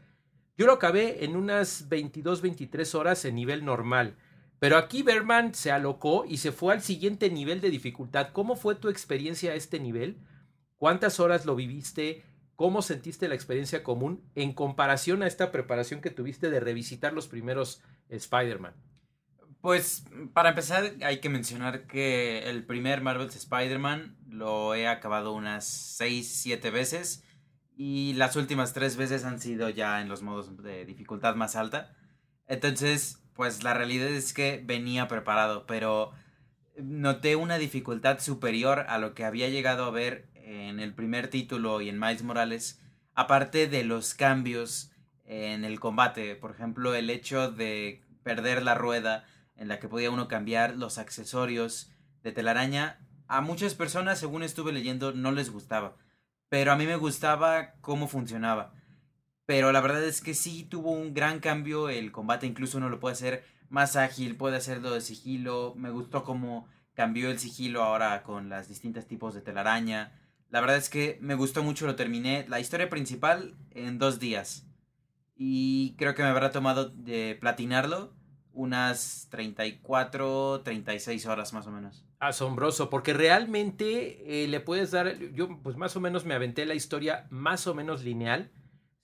Yo 0.56 0.64
lo 0.64 0.72
acabé 0.72 1.22
en 1.26 1.36
unas 1.36 1.90
22-23 1.90 2.94
horas 2.94 3.26
en 3.26 3.34
nivel 3.34 3.62
normal, 3.62 4.16
pero 4.58 4.78
aquí 4.78 5.02
Berman 5.02 5.54
se 5.54 5.70
alocó 5.70 6.24
y 6.26 6.38
se 6.38 6.50
fue 6.50 6.72
al 6.72 6.80
siguiente 6.80 7.28
nivel 7.28 7.60
de 7.60 7.68
dificultad. 7.68 8.30
¿Cómo 8.32 8.56
fue 8.56 8.74
tu 8.74 8.88
experiencia 8.88 9.52
a 9.52 9.54
este 9.54 9.78
nivel? 9.80 10.16
¿Cuántas 10.78 11.20
horas 11.20 11.44
lo 11.44 11.56
viviste? 11.56 12.24
¿Cómo 12.56 12.80
sentiste 12.80 13.28
la 13.28 13.34
experiencia 13.34 13.82
común 13.82 14.24
en 14.34 14.54
comparación 14.54 15.22
a 15.22 15.26
esta 15.26 15.52
preparación 15.52 16.00
que 16.00 16.08
tuviste 16.08 16.48
de 16.48 16.60
revisitar 16.60 17.12
los 17.12 17.28
primeros 17.28 17.82
Spider-Man? 18.08 18.72
Pues 19.60 20.06
para 20.32 20.48
empezar 20.48 20.94
hay 21.02 21.18
que 21.20 21.28
mencionar 21.28 21.86
que 21.86 22.48
el 22.48 22.64
primer 22.64 23.02
Marvel's 23.02 23.36
Spider-Man 23.36 24.16
lo 24.26 24.74
he 24.74 24.88
acabado 24.88 25.34
unas 25.34 25.66
6, 25.66 26.26
7 26.26 26.70
veces 26.70 27.24
y 27.80 28.14
las 28.14 28.34
últimas 28.34 28.72
3 28.72 28.96
veces 28.96 29.24
han 29.24 29.38
sido 29.38 29.68
ya 29.68 30.00
en 30.00 30.08
los 30.08 30.22
modos 30.22 30.56
de 30.64 30.84
dificultad 30.84 31.36
más 31.36 31.54
alta. 31.54 31.94
Entonces, 32.48 33.22
pues 33.34 33.62
la 33.62 33.72
realidad 33.72 34.08
es 34.08 34.32
que 34.32 34.60
venía 34.66 35.06
preparado, 35.06 35.64
pero 35.64 36.10
noté 36.76 37.36
una 37.36 37.56
dificultad 37.56 38.18
superior 38.18 38.80
a 38.88 38.98
lo 38.98 39.14
que 39.14 39.24
había 39.24 39.48
llegado 39.48 39.84
a 39.84 39.92
ver 39.92 40.28
en 40.34 40.80
el 40.80 40.92
primer 40.92 41.28
título 41.28 41.80
y 41.80 41.88
en 41.88 42.00
Miles 42.00 42.24
Morales, 42.24 42.82
aparte 43.14 43.68
de 43.68 43.84
los 43.84 44.14
cambios 44.14 44.90
en 45.24 45.64
el 45.64 45.78
combate, 45.78 46.34
por 46.34 46.50
ejemplo, 46.50 46.96
el 46.96 47.10
hecho 47.10 47.52
de 47.52 48.02
perder 48.24 48.64
la 48.64 48.74
rueda 48.74 49.24
en 49.54 49.68
la 49.68 49.78
que 49.78 49.88
podía 49.88 50.10
uno 50.10 50.26
cambiar 50.26 50.74
los 50.74 50.98
accesorios 50.98 51.92
de 52.24 52.32
telaraña. 52.32 52.98
A 53.28 53.40
muchas 53.40 53.74
personas, 53.74 54.18
según 54.18 54.42
estuve 54.42 54.72
leyendo, 54.72 55.12
no 55.12 55.30
les 55.30 55.50
gustaba. 55.50 55.96
Pero 56.48 56.72
a 56.72 56.76
mí 56.76 56.86
me 56.86 56.96
gustaba 56.96 57.74
cómo 57.80 58.08
funcionaba. 58.08 58.72
Pero 59.46 59.72
la 59.72 59.80
verdad 59.80 60.04
es 60.04 60.20
que 60.20 60.34
sí 60.34 60.64
tuvo 60.64 60.92
un 60.92 61.14
gran 61.14 61.40
cambio 61.40 61.88
el 61.88 62.12
combate. 62.12 62.46
Incluso 62.46 62.78
uno 62.78 62.88
lo 62.90 63.00
puede 63.00 63.14
hacer 63.14 63.44
más 63.70 63.96
ágil, 63.96 64.36
puede 64.36 64.56
hacerlo 64.56 64.92
de 64.92 65.00
sigilo. 65.00 65.74
Me 65.76 65.90
gustó 65.90 66.24
cómo 66.24 66.68
cambió 66.94 67.30
el 67.30 67.38
sigilo 67.38 67.82
ahora 67.82 68.22
con 68.22 68.48
las 68.48 68.68
distintos 68.68 69.06
tipos 69.06 69.34
de 69.34 69.40
telaraña. 69.42 70.12
La 70.50 70.60
verdad 70.60 70.76
es 70.76 70.88
que 70.90 71.18
me 71.20 71.34
gustó 71.34 71.62
mucho, 71.62 71.86
lo 71.86 71.96
terminé. 71.96 72.46
La 72.48 72.60
historia 72.60 72.88
principal 72.90 73.56
en 73.70 73.98
dos 73.98 74.18
días. 74.18 74.64
y 75.36 75.94
creo 75.96 76.14
que 76.14 76.22
me 76.22 76.28
habrá 76.28 76.50
tomado 76.50 76.88
de 76.90 77.36
platinarlo 77.40 78.12
unas 78.58 79.28
34, 79.30 80.62
36 80.64 81.26
horas 81.26 81.52
más 81.52 81.68
o 81.68 81.70
menos. 81.70 82.04
Asombroso, 82.18 82.90
porque 82.90 83.14
realmente 83.14 84.42
eh, 84.44 84.48
le 84.48 84.58
puedes 84.58 84.90
dar, 84.90 85.16
yo 85.32 85.60
pues 85.62 85.76
más 85.76 85.94
o 85.94 86.00
menos 86.00 86.24
me 86.24 86.34
aventé 86.34 86.66
la 86.66 86.74
historia 86.74 87.28
más 87.30 87.68
o 87.68 87.74
menos 87.74 88.02
lineal, 88.02 88.50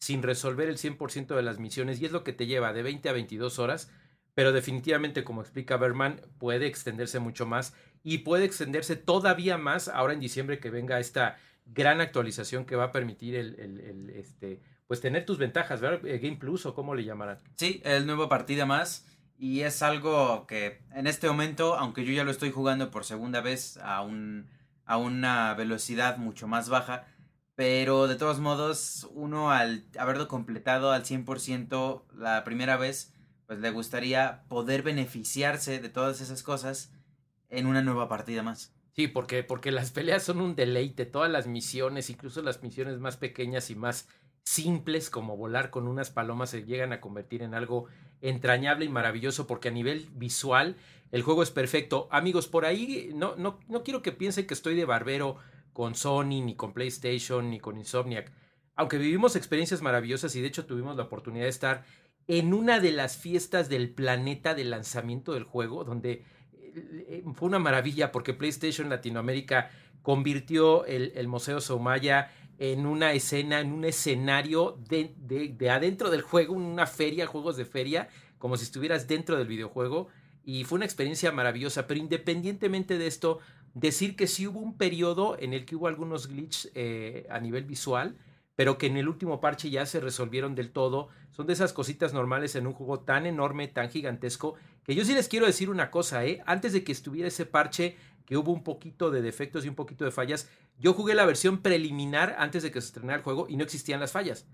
sin 0.00 0.24
resolver 0.24 0.68
el 0.68 0.76
100% 0.76 1.36
de 1.36 1.42
las 1.42 1.60
misiones, 1.60 2.00
y 2.00 2.06
es 2.06 2.10
lo 2.10 2.24
que 2.24 2.32
te 2.32 2.46
lleva 2.46 2.72
de 2.72 2.82
20 2.82 3.08
a 3.08 3.12
22 3.12 3.60
horas, 3.60 3.92
pero 4.34 4.50
definitivamente, 4.50 5.22
como 5.22 5.40
explica 5.40 5.76
Berman, 5.76 6.20
puede 6.38 6.66
extenderse 6.66 7.20
mucho 7.20 7.46
más 7.46 7.74
y 8.02 8.18
puede 8.18 8.44
extenderse 8.44 8.96
todavía 8.96 9.56
más 9.56 9.86
ahora 9.86 10.14
en 10.14 10.20
diciembre 10.20 10.58
que 10.58 10.70
venga 10.70 10.98
esta 10.98 11.36
gran 11.64 12.00
actualización 12.00 12.64
que 12.64 12.74
va 12.74 12.86
a 12.86 12.92
permitir 12.92 13.36
el, 13.36 13.54
el, 13.60 14.10
este, 14.10 14.60
pues 14.88 15.00
tener 15.00 15.24
tus 15.24 15.38
ventajas, 15.38 15.80
¿verdad? 15.80 16.04
Eh, 16.04 16.18
Game 16.18 16.38
Plus 16.38 16.66
o 16.66 16.74
cómo 16.74 16.96
le 16.96 17.04
llamarán. 17.04 17.38
Sí, 17.54 17.80
el 17.84 18.04
nuevo 18.04 18.28
partida 18.28 18.66
más 18.66 19.06
y 19.38 19.60
es 19.60 19.82
algo 19.82 20.46
que 20.46 20.80
en 20.92 21.06
este 21.06 21.28
momento, 21.28 21.74
aunque 21.74 22.04
yo 22.04 22.12
ya 22.12 22.24
lo 22.24 22.30
estoy 22.30 22.50
jugando 22.50 22.90
por 22.90 23.04
segunda 23.04 23.40
vez 23.40 23.78
a, 23.78 24.02
un, 24.02 24.48
a 24.84 24.96
una 24.96 25.54
velocidad 25.54 26.18
mucho 26.18 26.46
más 26.46 26.68
baja, 26.68 27.06
pero 27.54 28.08
de 28.08 28.16
todos 28.16 28.40
modos, 28.40 29.08
uno 29.12 29.50
al 29.50 29.84
haberlo 29.98 30.28
completado 30.28 30.92
al 30.92 31.04
100% 31.04 32.04
la 32.14 32.44
primera 32.44 32.76
vez, 32.76 33.12
pues 33.46 33.58
le 33.60 33.70
gustaría 33.70 34.44
poder 34.48 34.82
beneficiarse 34.82 35.80
de 35.80 35.88
todas 35.88 36.20
esas 36.20 36.42
cosas 36.42 36.92
en 37.50 37.66
una 37.66 37.82
nueva 37.82 38.08
partida 38.08 38.42
más. 38.42 38.74
Sí, 38.92 39.08
porque, 39.08 39.42
porque 39.42 39.72
las 39.72 39.90
peleas 39.90 40.22
son 40.22 40.40
un 40.40 40.54
deleite, 40.54 41.04
todas 41.04 41.30
las 41.30 41.46
misiones, 41.46 42.10
incluso 42.10 42.42
las 42.42 42.62
misiones 42.62 42.98
más 43.00 43.16
pequeñas 43.16 43.70
y 43.70 43.74
más 43.74 44.08
simples 44.44 45.10
como 45.10 45.36
volar 45.36 45.70
con 45.70 45.88
unas 45.88 46.10
palomas 46.10 46.50
se 46.50 46.64
llegan 46.64 46.92
a 46.92 47.00
convertir 47.00 47.42
en 47.42 47.54
algo 47.54 47.86
entrañable 48.20 48.84
y 48.84 48.88
maravilloso 48.88 49.46
porque 49.46 49.68
a 49.68 49.72
nivel 49.72 50.08
visual 50.14 50.76
el 51.10 51.22
juego 51.22 51.42
es 51.42 51.50
perfecto. 51.50 52.08
Amigos, 52.10 52.46
por 52.46 52.64
ahí 52.64 53.10
no, 53.14 53.36
no, 53.36 53.58
no 53.68 53.82
quiero 53.82 54.02
que 54.02 54.12
piensen 54.12 54.46
que 54.46 54.54
estoy 54.54 54.74
de 54.74 54.84
barbero 54.84 55.36
con 55.72 55.94
Sony, 55.94 56.42
ni 56.42 56.54
con 56.54 56.72
PlayStation, 56.72 57.50
ni 57.50 57.58
con 57.58 57.78
Insomniac. 57.78 58.32
Aunque 58.76 58.98
vivimos 58.98 59.36
experiencias 59.36 59.82
maravillosas 59.82 60.34
y 60.36 60.40
de 60.40 60.48
hecho 60.48 60.66
tuvimos 60.66 60.96
la 60.96 61.04
oportunidad 61.04 61.44
de 61.44 61.50
estar 61.50 61.84
en 62.26 62.54
una 62.54 62.80
de 62.80 62.92
las 62.92 63.16
fiestas 63.16 63.68
del 63.68 63.90
planeta 63.90 64.54
de 64.54 64.64
lanzamiento 64.64 65.34
del 65.34 65.44
juego, 65.44 65.84
donde 65.84 66.24
eh, 66.52 67.22
fue 67.34 67.48
una 67.48 67.58
maravilla 67.58 68.10
porque 68.10 68.34
PlayStation 68.34 68.88
Latinoamérica 68.88 69.70
convirtió 70.02 70.84
el, 70.86 71.12
el 71.14 71.28
Museo 71.28 71.60
Soumaya 71.60 72.30
en 72.58 72.86
una 72.86 73.12
escena, 73.12 73.60
en 73.60 73.72
un 73.72 73.84
escenario 73.84 74.78
de, 74.88 75.14
de, 75.16 75.70
adentro 75.70 76.10
del 76.10 76.22
juego, 76.22 76.54
una 76.54 76.86
feria, 76.86 77.26
juegos 77.26 77.56
de 77.56 77.64
feria, 77.64 78.08
como 78.38 78.56
si 78.56 78.64
estuvieras 78.64 79.08
dentro 79.08 79.36
del 79.36 79.46
videojuego. 79.46 80.08
Y 80.44 80.64
fue 80.64 80.76
una 80.76 80.84
experiencia 80.84 81.32
maravillosa, 81.32 81.86
pero 81.86 82.00
independientemente 82.00 82.98
de 82.98 83.06
esto, 83.06 83.40
decir 83.74 84.16
que 84.16 84.26
sí 84.26 84.46
hubo 84.46 84.60
un 84.60 84.76
periodo 84.76 85.36
en 85.38 85.52
el 85.52 85.64
que 85.64 85.76
hubo 85.76 85.88
algunos 85.88 86.28
glitches 86.28 86.70
eh, 86.74 87.26
a 87.30 87.40
nivel 87.40 87.64
visual, 87.64 88.16
pero 88.56 88.78
que 88.78 88.86
en 88.86 88.96
el 88.96 89.08
último 89.08 89.40
parche 89.40 89.70
ya 89.70 89.84
se 89.84 90.00
resolvieron 90.00 90.54
del 90.54 90.70
todo. 90.70 91.08
Son 91.32 91.46
de 91.46 91.54
esas 91.54 91.72
cositas 91.72 92.12
normales 92.12 92.54
en 92.54 92.66
un 92.66 92.72
juego 92.72 93.00
tan 93.00 93.26
enorme, 93.26 93.66
tan 93.66 93.90
gigantesco, 93.90 94.54
que 94.84 94.94
yo 94.94 95.04
sí 95.04 95.14
les 95.14 95.28
quiero 95.28 95.46
decir 95.46 95.70
una 95.70 95.90
cosa, 95.90 96.24
¿eh? 96.24 96.42
Antes 96.46 96.72
de 96.72 96.84
que 96.84 96.92
estuviera 96.92 97.28
ese 97.28 97.46
parche, 97.46 97.96
que 98.24 98.36
hubo 98.36 98.52
un 98.52 98.64
poquito 98.64 99.10
de 99.10 99.22
defectos 99.22 99.64
y 99.64 99.68
un 99.68 99.74
poquito 99.74 100.04
de 100.04 100.10
fallas, 100.10 100.48
yo 100.78 100.92
jugué 100.94 101.14
la 101.14 101.26
versión 101.26 101.58
preliminar 101.58 102.36
antes 102.38 102.62
de 102.62 102.70
que 102.70 102.80
se 102.80 102.88
estrenara 102.88 103.18
el 103.18 103.24
juego 103.24 103.46
y 103.48 103.56
no 103.56 103.64
existían 103.64 104.00
las 104.00 104.12
fallas. 104.12 104.46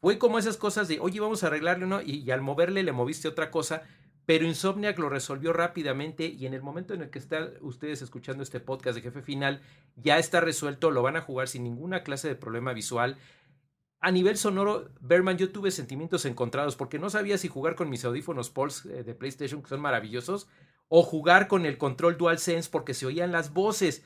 Fue 0.00 0.18
como 0.18 0.38
esas 0.38 0.56
cosas 0.56 0.88
de, 0.88 0.98
oye, 1.00 1.20
vamos 1.20 1.44
a 1.44 1.48
arreglarle 1.48 1.84
uno, 1.84 2.00
y, 2.00 2.30
al 2.30 2.40
moverle 2.40 2.82
le 2.82 2.92
moviste 2.92 3.28
otra 3.28 3.50
cosa, 3.50 3.82
pero 4.24 4.46
Insomniac 4.46 4.98
lo 4.98 5.10
resolvió 5.10 5.52
rápidamente 5.52 6.26
y 6.26 6.46
en 6.46 6.54
el 6.54 6.62
momento 6.62 6.94
en 6.94 7.02
el 7.02 7.10
que 7.10 7.18
están 7.18 7.50
ustedes 7.60 8.00
escuchando 8.00 8.42
este 8.42 8.60
podcast 8.60 8.96
de 8.96 9.02
jefe 9.02 9.20
final, 9.20 9.60
ya 9.96 10.18
está 10.18 10.40
resuelto, 10.40 10.90
lo 10.90 11.02
van 11.02 11.16
a 11.16 11.20
jugar 11.20 11.48
sin 11.48 11.64
ninguna 11.64 12.02
clase 12.02 12.28
de 12.28 12.36
problema 12.36 12.72
visual. 12.72 13.18
A 14.00 14.10
nivel 14.10 14.38
sonoro, 14.38 14.88
Berman, 15.00 15.36
yo 15.36 15.52
tuve 15.52 15.70
sentimientos 15.70 16.24
encontrados 16.24 16.76
porque 16.76 16.98
no 16.98 17.10
sabía 17.10 17.36
si 17.36 17.48
jugar 17.48 17.74
con 17.74 17.90
mis 17.90 18.04
audífonos 18.04 18.48
Pulse 18.48 19.00
eh, 19.00 19.02
de 19.04 19.14
PlayStation, 19.14 19.62
que 19.62 19.68
son 19.68 19.80
maravillosos, 19.80 20.48
o 20.92 21.04
jugar 21.04 21.46
con 21.46 21.64
el 21.66 21.78
control 21.78 22.18
DualSense 22.18 22.68
porque 22.68 22.94
se 22.94 23.06
oían 23.06 23.30
las 23.30 23.54
voces. 23.54 24.02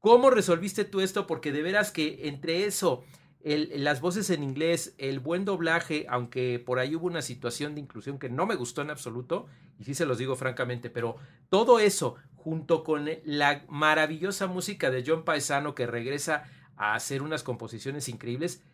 ¿Cómo 0.00 0.28
resolviste 0.28 0.84
tú 0.84 1.00
esto? 1.00 1.26
Porque 1.26 1.52
de 1.52 1.62
veras 1.62 1.92
que 1.92 2.26
entre 2.28 2.64
eso, 2.66 3.04
las 3.44 4.00
voces 4.00 4.28
en 4.30 4.42
inglés, 4.42 4.96
el 4.98 5.20
buen 5.20 5.44
doblaje, 5.44 6.04
aunque 6.08 6.58
por 6.58 6.80
ahí 6.80 6.96
hubo 6.96 7.06
una 7.06 7.22
situación 7.22 7.76
de 7.76 7.80
inclusión 7.80 8.18
que 8.18 8.28
no 8.28 8.44
me 8.44 8.56
gustó 8.56 8.82
en 8.82 8.90
absoluto, 8.90 9.46
y 9.78 9.84
sí 9.84 9.94
se 9.94 10.04
los 10.04 10.18
digo 10.18 10.34
francamente, 10.34 10.90
pero 10.90 11.16
todo 11.48 11.78
eso, 11.78 12.16
junto 12.34 12.82
con 12.82 13.08
la 13.24 13.64
maravillosa 13.68 14.48
música 14.48 14.90
de 14.90 15.04
John 15.06 15.24
Paesano 15.24 15.76
que 15.76 15.86
regresa 15.86 16.50
a 16.76 16.96
hacer 16.96 17.22
unas 17.22 17.44
composiciones 17.44 18.08
increíbles, 18.08 18.64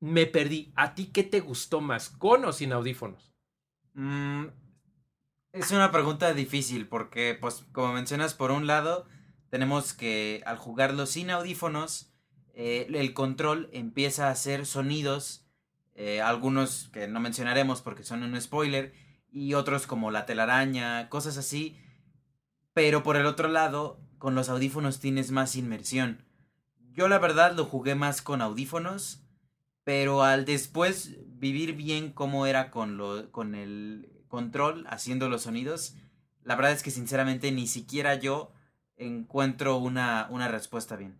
me 0.00 0.26
perdí. 0.26 0.72
¿A 0.74 0.96
ti 0.96 1.06
qué 1.06 1.22
te 1.22 1.38
gustó 1.38 1.80
más, 1.80 2.10
con 2.10 2.44
o 2.46 2.52
sin 2.52 2.72
audífonos? 2.72 3.32
Mm, 3.94 4.46
es 5.56 5.70
una 5.70 5.90
pregunta 5.90 6.34
difícil 6.34 6.86
porque, 6.86 7.36
pues, 7.40 7.64
como 7.72 7.94
mencionas, 7.94 8.34
por 8.34 8.50
un 8.50 8.66
lado, 8.66 9.06
tenemos 9.48 9.94
que 9.94 10.42
al 10.44 10.58
jugarlo 10.58 11.06
sin 11.06 11.30
audífonos, 11.30 12.12
eh, 12.52 12.86
el 12.92 13.14
control 13.14 13.70
empieza 13.72 14.28
a 14.28 14.32
hacer 14.32 14.66
sonidos, 14.66 15.46
eh, 15.94 16.20
algunos 16.20 16.90
que 16.92 17.08
no 17.08 17.20
mencionaremos 17.20 17.80
porque 17.80 18.04
son 18.04 18.22
un 18.22 18.38
spoiler, 18.40 18.92
y 19.32 19.54
otros 19.54 19.86
como 19.86 20.10
la 20.10 20.26
telaraña, 20.26 21.08
cosas 21.08 21.38
así. 21.38 21.78
Pero 22.74 23.02
por 23.02 23.16
el 23.16 23.24
otro 23.24 23.48
lado, 23.48 23.98
con 24.18 24.34
los 24.34 24.50
audífonos 24.50 25.00
tienes 25.00 25.30
más 25.30 25.56
inmersión. 25.56 26.26
Yo 26.92 27.08
la 27.08 27.18
verdad 27.18 27.54
lo 27.54 27.64
jugué 27.64 27.94
más 27.94 28.20
con 28.20 28.42
audífonos, 28.42 29.22
pero 29.84 30.22
al 30.22 30.44
después 30.44 31.16
vivir 31.26 31.74
bien 31.74 32.12
cómo 32.12 32.46
era 32.46 32.70
con, 32.70 32.98
lo, 32.98 33.30
con 33.32 33.54
el 33.54 34.15
control 34.36 34.84
haciendo 34.90 35.30
los 35.30 35.44
sonidos, 35.44 35.94
la 36.44 36.56
verdad 36.56 36.72
es 36.72 36.82
que 36.82 36.90
sinceramente 36.90 37.50
ni 37.52 37.66
siquiera 37.66 38.16
yo 38.16 38.52
encuentro 38.98 39.78
una, 39.78 40.28
una 40.30 40.46
respuesta 40.48 40.94
bien. 40.94 41.18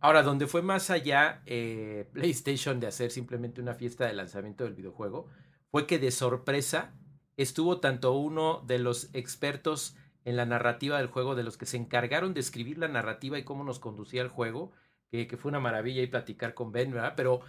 Ahora, 0.00 0.24
donde 0.24 0.48
fue 0.48 0.62
más 0.62 0.90
allá 0.90 1.42
eh, 1.46 2.08
PlayStation 2.12 2.80
de 2.80 2.88
hacer 2.88 3.12
simplemente 3.12 3.60
una 3.60 3.74
fiesta 3.74 4.04
de 4.04 4.14
lanzamiento 4.14 4.64
del 4.64 4.74
videojuego, 4.74 5.28
fue 5.70 5.86
que 5.86 6.00
de 6.00 6.10
sorpresa 6.10 6.92
estuvo 7.36 7.78
tanto 7.78 8.14
uno 8.14 8.64
de 8.66 8.80
los 8.80 9.10
expertos 9.12 9.94
en 10.24 10.34
la 10.34 10.44
narrativa 10.44 10.98
del 10.98 11.06
juego, 11.06 11.36
de 11.36 11.44
los 11.44 11.56
que 11.56 11.66
se 11.66 11.76
encargaron 11.76 12.34
de 12.34 12.40
escribir 12.40 12.78
la 12.78 12.88
narrativa 12.88 13.38
y 13.38 13.44
cómo 13.44 13.62
nos 13.62 13.78
conducía 13.78 14.22
el 14.22 14.28
juego, 14.28 14.72
que, 15.12 15.28
que 15.28 15.36
fue 15.36 15.50
una 15.50 15.60
maravilla 15.60 16.02
y 16.02 16.08
platicar 16.08 16.52
con 16.54 16.72
Ben, 16.72 16.90
¿verdad? 16.90 17.14
Pero 17.16 17.42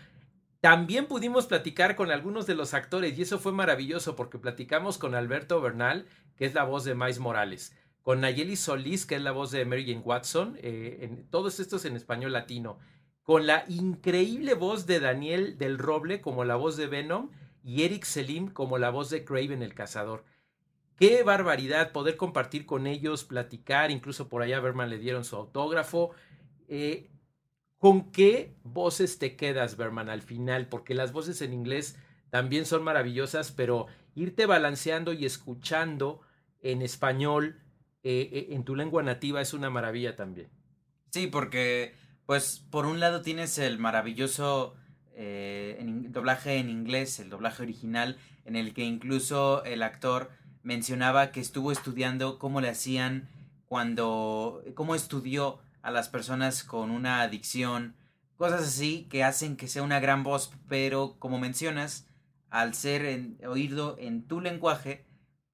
también 0.68 1.06
pudimos 1.06 1.46
platicar 1.46 1.96
con 1.96 2.12
algunos 2.12 2.46
de 2.46 2.54
los 2.54 2.74
actores 2.74 3.18
y 3.18 3.22
eso 3.22 3.40
fue 3.40 3.54
maravilloso 3.54 4.18
porque 4.18 4.38
platicamos 4.38 4.98
con 4.98 5.16
Alberto 5.16 5.62
Bernal, 5.62 6.08
que 6.36 6.44
es 6.44 6.54
la 6.54 6.66
voz 6.66 6.84
de 6.84 6.94
Miles 6.94 7.20
Morales 7.20 7.74
con 8.02 8.20
Nayeli 8.20 8.58
Solís, 8.58 9.06
que 9.06 9.16
es 9.16 9.22
la 9.22 9.32
voz 9.32 9.52
de 9.52 9.64
Mary 9.64 9.86
Jane 9.86 10.02
Watson, 10.04 10.58
eh, 10.62 11.00
en, 11.04 11.26
todos 11.30 11.62
estos 11.62 11.86
en 11.86 11.96
español 11.96 12.34
latino, 12.34 12.80
con 13.24 13.48
la 13.48 13.64
increíble 13.70 14.56
voz 14.56 14.86
de 14.86 15.00
Daniel 15.00 15.58
del 15.58 15.78
Roble 15.78 16.20
como 16.20 16.44
la 16.44 16.58
voz 16.58 16.76
de 16.76 16.88
Venom 16.88 17.30
y 17.64 17.84
Eric 17.84 18.04
Selim 18.04 18.50
como 18.50 18.78
la 18.78 18.90
voz 18.90 19.10
de 19.10 19.24
Craven 19.24 19.64
el 19.64 19.74
Cazador. 19.74 20.26
Qué 20.98 21.24
barbaridad 21.24 21.94
poder 21.94 22.18
compartir 22.18 22.66
con 22.66 22.88
ellos, 22.88 23.24
platicar, 23.24 23.90
incluso 23.90 24.28
por 24.28 24.42
allá 24.42 24.60
Berman 24.60 24.90
le 24.90 24.98
dieron 24.98 25.24
su 25.24 25.38
autógrafo. 25.38 26.12
Eh, 26.68 27.10
¿Con 27.78 28.12
qué 28.12 28.56
voces 28.64 29.20
te 29.20 29.36
quedas, 29.36 29.78
Berman, 29.78 30.10
al 30.10 30.22
final? 30.22 30.68
Porque 30.68 30.96
las 30.96 31.12
voces 31.12 31.42
en 31.42 31.54
inglés 31.54 31.98
también 32.30 32.66
son 32.66 32.84
maravillosas, 32.84 33.52
pero 33.52 33.88
irte 34.16 34.46
balanceando 34.48 35.14
y 35.14 35.26
escuchando 35.26 36.22
en 36.62 36.82
español, 36.82 37.62
eh, 38.04 38.30
eh, 38.32 38.48
en 38.52 38.64
tu 38.64 38.76
lengua 38.76 39.04
nativa 39.04 39.42
es 39.42 39.54
una 39.54 39.70
maravilla 39.70 40.16
también. 40.16 40.50
Sí, 41.12 41.28
porque 41.28 41.94
pues 42.26 42.66
por 42.72 42.86
un 42.86 43.00
lado 43.00 43.22
tienes 43.22 43.58
el 43.60 43.78
maravilloso 43.78 44.76
eh, 45.14 45.78
doblaje 46.10 46.58
en 46.58 46.70
inglés, 46.70 47.20
el 47.20 47.30
doblaje 47.30 47.64
original, 47.64 48.18
en 48.46 48.56
el 48.56 48.74
que 48.74 48.84
incluso 48.84 49.64
el 49.66 49.84
actor 49.84 50.32
mencionaba 50.64 51.32
que 51.32 51.40
estuvo 51.40 51.72
estudiando 51.72 52.40
cómo 52.40 52.60
le 52.60 52.70
hacían 52.70 53.30
cuando, 53.68 54.64
cómo 54.74 54.96
estudió 54.96 55.60
a 55.88 55.92
las 55.92 56.10
personas 56.10 56.66
con 56.66 56.92
una 56.92 57.22
adicción, 57.22 57.96
cosas 58.36 58.60
así 58.64 59.08
que 59.10 59.24
hacen 59.24 59.56
que 59.56 59.70
sea 59.70 59.84
una 59.84 60.02
gran 60.02 60.22
voz, 60.22 60.52
pero 60.68 61.16
como 61.18 61.40
mencionas, 61.40 62.10
al 62.50 62.74
ser 62.74 63.38
oído 63.48 63.96
en 63.98 64.28
tu 64.28 64.42
lenguaje, 64.42 65.06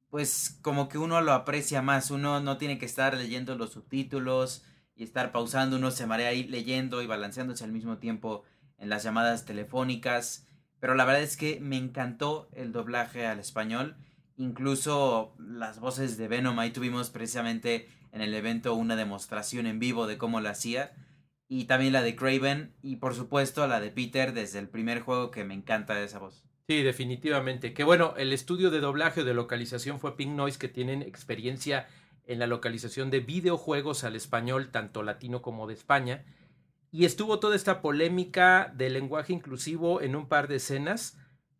pues 0.10 0.58
como 0.63 0.90
que 0.90 0.98
uno 0.98 1.22
lo 1.22 1.34
aprecia 1.34 1.84
más, 1.84 2.10
uno 2.10 2.40
no 2.40 2.58
tiene 2.58 2.80
que 2.80 2.88
estar 2.88 3.16
leyendo 3.16 3.56
los 3.56 3.74
subtítulos 3.74 4.66
y 4.96 5.04
estar 5.04 5.32
pausando, 5.32 5.78
uno 5.78 5.92
se 5.92 6.08
marea 6.08 6.30
ahí 6.30 6.46
leyendo 6.46 7.04
y 7.04 7.06
balanceándose 7.06 7.63
al 7.63 7.72
mismo 7.72 8.00
tiempo 8.00 8.42
en 8.80 8.90
las 8.90 9.04
llamadas 9.04 9.46
telefónicas, 9.46 10.48
pero 10.80 10.96
la 10.96 11.06
verdad 11.06 11.22
es 11.22 11.38
que 11.38 11.60
me 11.60 11.78
encantó 11.78 12.50
el 12.54 12.72
doblaje 12.72 13.28
al 13.28 13.38
español. 13.38 13.98
Incluso 14.36 15.36
las 15.38 15.80
voces 15.80 16.18
de 16.18 16.28
Venom, 16.28 16.58
ahí 16.58 16.72
tuvimos 16.72 17.12
precisamente 17.12 17.88
en 18.13 18.22
el 18.22 18.34
evento 18.36 18.75
una 18.75 18.96
demostración 18.96 19.65
en 19.65 19.79
vivo 19.79 20.08
de 20.08 20.17
cómo 20.17 20.39
lo 20.39 20.48
hacía. 20.48 20.93
Y 21.50 21.65
también 21.65 21.93
la 21.93 22.03
de 22.03 22.15
Craven 22.15 22.74
y 22.82 22.98
por 22.98 23.15
supuesto 23.15 23.67
la 23.67 23.82
de 23.82 23.89
Peter 23.89 24.34
desde 24.34 24.60
el 24.60 24.70
primer 24.70 25.01
juego 25.01 25.32
que 25.32 25.43
me 25.43 25.55
encanta 25.55 26.00
esa 26.01 26.20
voz. 26.20 26.46
Sí, 26.67 26.82
definitivamente. 26.82 27.74
Que 27.74 27.84
bueno, 27.84 28.13
el 28.15 28.32
estudio 28.32 28.72
de 28.72 28.79
doblaje 28.79 29.22
o 29.22 29.25
de 29.25 29.34
localización 29.34 30.00
fue 30.00 30.15
Pink 30.15 30.32
Noise, 30.32 30.60
que 30.60 30.70
tienen 30.70 31.01
experiencia 31.01 31.88
en 32.25 32.39
la 32.39 32.48
localización 32.48 33.10
de 33.10 33.20
videojuegos 33.20 34.03
al 34.03 34.15
español, 34.15 34.72
tanto 34.72 35.03
latino 35.03 35.41
como 35.41 35.67
de 35.67 35.74
España. 35.74 36.24
Y 36.91 37.05
estuvo 37.05 37.39
toda 37.39 37.55
esta 37.55 37.82
polémica 37.82 38.72
del 38.75 38.93
lenguaje 38.93 39.34
inclusivo 39.34 40.01
en 40.01 40.15
un 40.15 40.29
par 40.29 40.48
de 40.48 40.58
escenas. 40.58 41.17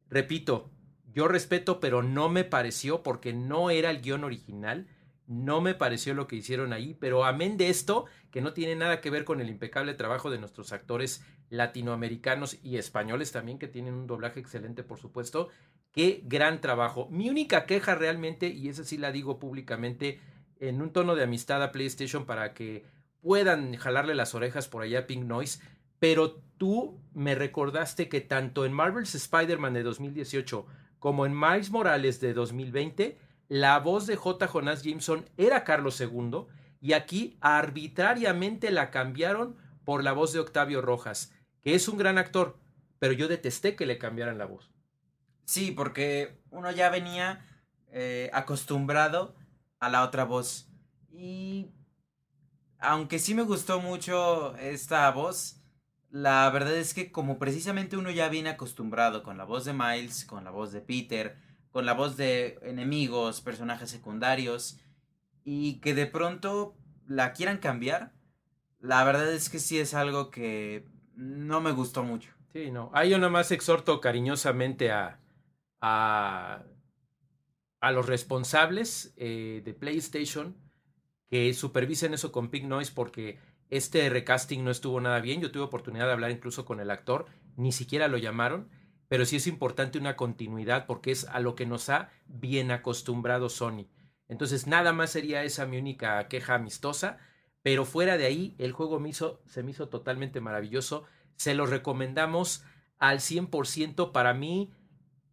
Repito, 0.08 0.72
yo 1.12 1.28
respeto, 1.28 1.80
pero 1.80 2.04
no 2.04 2.30
me 2.30 2.44
pareció 2.44 3.04
porque 3.04 3.34
no 3.34 3.72
era 3.72 3.90
el 3.90 4.02
guion 4.02 4.24
original. 4.24 4.88
No 5.26 5.62
me 5.62 5.74
pareció 5.74 6.14
lo 6.14 6.28
que 6.28 6.36
hicieron 6.36 6.74
ahí, 6.74 6.96
pero 7.00 7.24
amén 7.24 7.58
de 7.58 7.70
esto, 7.70 8.06
que 8.32 8.42
no 8.42 8.54
tiene 8.54 8.76
nada 8.76 9.00
que 9.00 9.10
ver 9.10 9.24
con 9.24 9.40
el 9.40 9.50
impecable 9.50 9.94
trabajo 9.94 10.30
de 10.30 10.40
nuestros 10.40 10.74
actores 10.74 11.24
latinoamericanos 11.50 12.58
y 12.64 12.78
españoles 12.78 13.32
también, 13.32 13.60
que 13.60 13.68
tienen 13.68 13.94
un 13.94 14.08
doblaje 14.08 14.40
excelente, 14.40 14.84
por 14.84 15.00
supuesto. 15.00 15.50
Qué 15.92 16.22
gran 16.26 16.60
trabajo. 16.62 17.08
Mi 17.10 17.30
única 17.30 17.66
queja 17.66 17.96
realmente, 17.96 18.48
y 18.48 18.70
esa 18.70 18.84
sí 18.84 18.98
la 18.98 19.12
digo 19.12 19.40
públicamente, 19.40 20.20
en 20.60 20.82
un 20.82 20.92
tono 20.92 21.16
de 21.16 21.24
amistad 21.24 21.62
a 21.62 21.72
PlayStation 21.72 22.26
para 22.26 22.54
que 22.54 22.84
puedan 23.22 23.76
jalarle 23.78 24.16
las 24.16 24.36
orejas 24.36 24.68
por 24.68 24.84
allá 24.84 25.00
a 25.00 25.08
Pink 25.08 25.24
Noise, 25.24 25.62
pero 26.00 26.42
tú 26.58 27.00
me 27.14 27.36
recordaste 27.36 28.10
que 28.10 28.20
tanto 28.20 28.66
en 28.66 28.74
Marvel's 28.74 29.16
Spider-Man 29.16 29.74
de 29.74 29.84
2018 29.84 30.66
como 31.00 31.26
en 31.26 31.38
Miles 31.38 31.70
Morales 31.70 32.20
de 32.20 32.34
2020, 32.34 33.18
la 33.54 33.78
voz 33.78 34.08
de 34.08 34.16
J. 34.16 34.48
Jonas 34.48 34.82
Jameson 34.82 35.30
era 35.38 35.64
Carlos 35.64 36.02
II 36.02 36.48
y 36.82 36.94
aquí 36.94 37.38
arbitrariamente 37.40 38.72
la 38.72 38.90
cambiaron 38.90 39.58
por 39.86 40.04
la 40.04 40.12
voz 40.12 40.34
de 40.34 40.40
Octavio 40.40 40.82
Rojas 40.82 41.32
que 41.62 41.76
es 41.76 41.88
un 41.88 42.00
gran 42.00 42.18
actor, 42.18 42.58
pero 42.98 43.14
yo 43.14 43.28
detesté 43.28 43.76
que 43.76 43.86
le 43.86 44.00
cambiaran 44.00 44.40
la 44.40 44.46
voz. 44.46 44.72
Sí, 45.46 45.70
porque 45.70 46.42
uno 46.50 46.72
ya 46.72 46.90
venía 46.90 47.46
eh, 47.92 48.32
acostumbrado 48.34 49.36
a 49.80 49.88
la 49.88 50.02
otra 50.02 50.24
voz. 50.24 50.68
Y 51.12 51.70
aunque 52.80 53.20
sí 53.20 53.36
me 53.36 53.44
gustó 53.44 53.80
mucho 53.80 54.56
esta 54.58 55.12
voz, 55.12 55.62
la 56.10 56.50
verdad 56.50 56.74
es 56.74 56.96
que 56.96 57.12
como 57.12 57.38
precisamente 57.38 57.98
uno 57.98 58.10
ya 58.10 58.30
viene 58.30 58.50
acostumbrado 58.50 59.22
con 59.22 59.38
la 59.38 59.44
voz 59.44 59.64
de 59.64 59.74
Miles, 59.74 60.26
con 60.26 60.44
la 60.44 60.50
voz 60.50 60.72
de 60.72 60.82
Peter, 60.82 61.38
con 61.74 61.88
la 61.88 61.94
voz 61.94 62.16
de 62.16 62.60
enemigos, 62.62 63.42
personajes 63.42 63.90
secundarios, 63.90 64.80
y 65.44 65.82
que 65.82 65.96
de 65.96 66.06
pronto 66.06 66.78
la 67.08 67.34
quieran 67.34 67.58
cambiar, 67.58 68.14
la 68.80 69.04
verdad 69.04 69.34
es 69.34 69.50
que 69.50 69.60
sí 69.60 69.80
es 69.80 69.96
algo 69.96 70.30
que 70.30 70.86
no 71.16 71.62
me 71.62 71.72
gustó 71.72 72.04
mucho. 72.04 72.32
Sí, 72.54 72.70
no. 72.70 72.92
Ahí 72.94 73.10
yo 73.10 73.18
nomás 73.18 73.52
exhorto 73.52 74.00
cariñosamente 74.00 74.92
a, 74.92 75.20
a, 75.82 76.64
a 77.80 77.92
los 77.92 78.06
responsables 78.06 79.14
eh, 79.18 79.64
de 79.66 79.74
PlayStation 79.74 80.56
que 81.28 81.52
supervisen 81.56 82.14
eso 82.14 82.32
con 82.32 82.50
Pink 82.50 82.66
Noise 82.66 82.92
porque 82.94 83.40
este 83.72 84.08
recasting 84.12 84.64
no 84.64 84.70
estuvo 84.70 85.02
nada 85.02 85.20
bien. 85.22 85.42
Yo 85.42 85.52
tuve 85.52 85.64
oportunidad 85.64 86.06
de 86.06 86.12
hablar 86.12 86.30
incluso 86.30 86.66
con 86.66 86.80
el 86.80 86.92
actor, 86.92 87.26
ni 87.58 87.72
siquiera 87.72 88.08
lo 88.08 88.18
llamaron, 88.18 88.70
pero 89.08 89.26
sí 89.26 89.36
es 89.36 89.48
importante 89.48 89.98
una 89.98 90.16
continuidad 90.16 90.86
porque 90.86 91.12
es 91.12 91.26
a 91.26 91.40
lo 91.40 91.56
que 91.56 91.66
nos 91.66 91.90
ha 91.90 92.10
bien 92.28 92.72
acostumbrado 92.72 93.50
Sony. 93.50 93.88
Entonces, 94.28 94.68
nada 94.68 94.94
más 94.94 95.12
sería 95.12 95.44
esa 95.44 95.66
mi 95.66 95.78
única 95.78 96.28
queja 96.28 96.56
amistosa. 96.56 97.20
Pero 97.62 97.86
fuera 97.86 98.18
de 98.18 98.26
ahí, 98.26 98.56
el 98.58 98.74
juego 98.74 99.00
me 99.00 99.10
hizo, 99.10 99.42
se 99.46 99.64
me 99.64 99.72
hizo 99.72 99.88
totalmente 99.90 100.42
maravilloso. 100.42 101.06
Se 101.36 101.54
lo 101.54 101.66
recomendamos 101.66 102.64
al 103.00 103.20
100% 103.20 104.12
para 104.12 104.34
mí. 104.34 104.74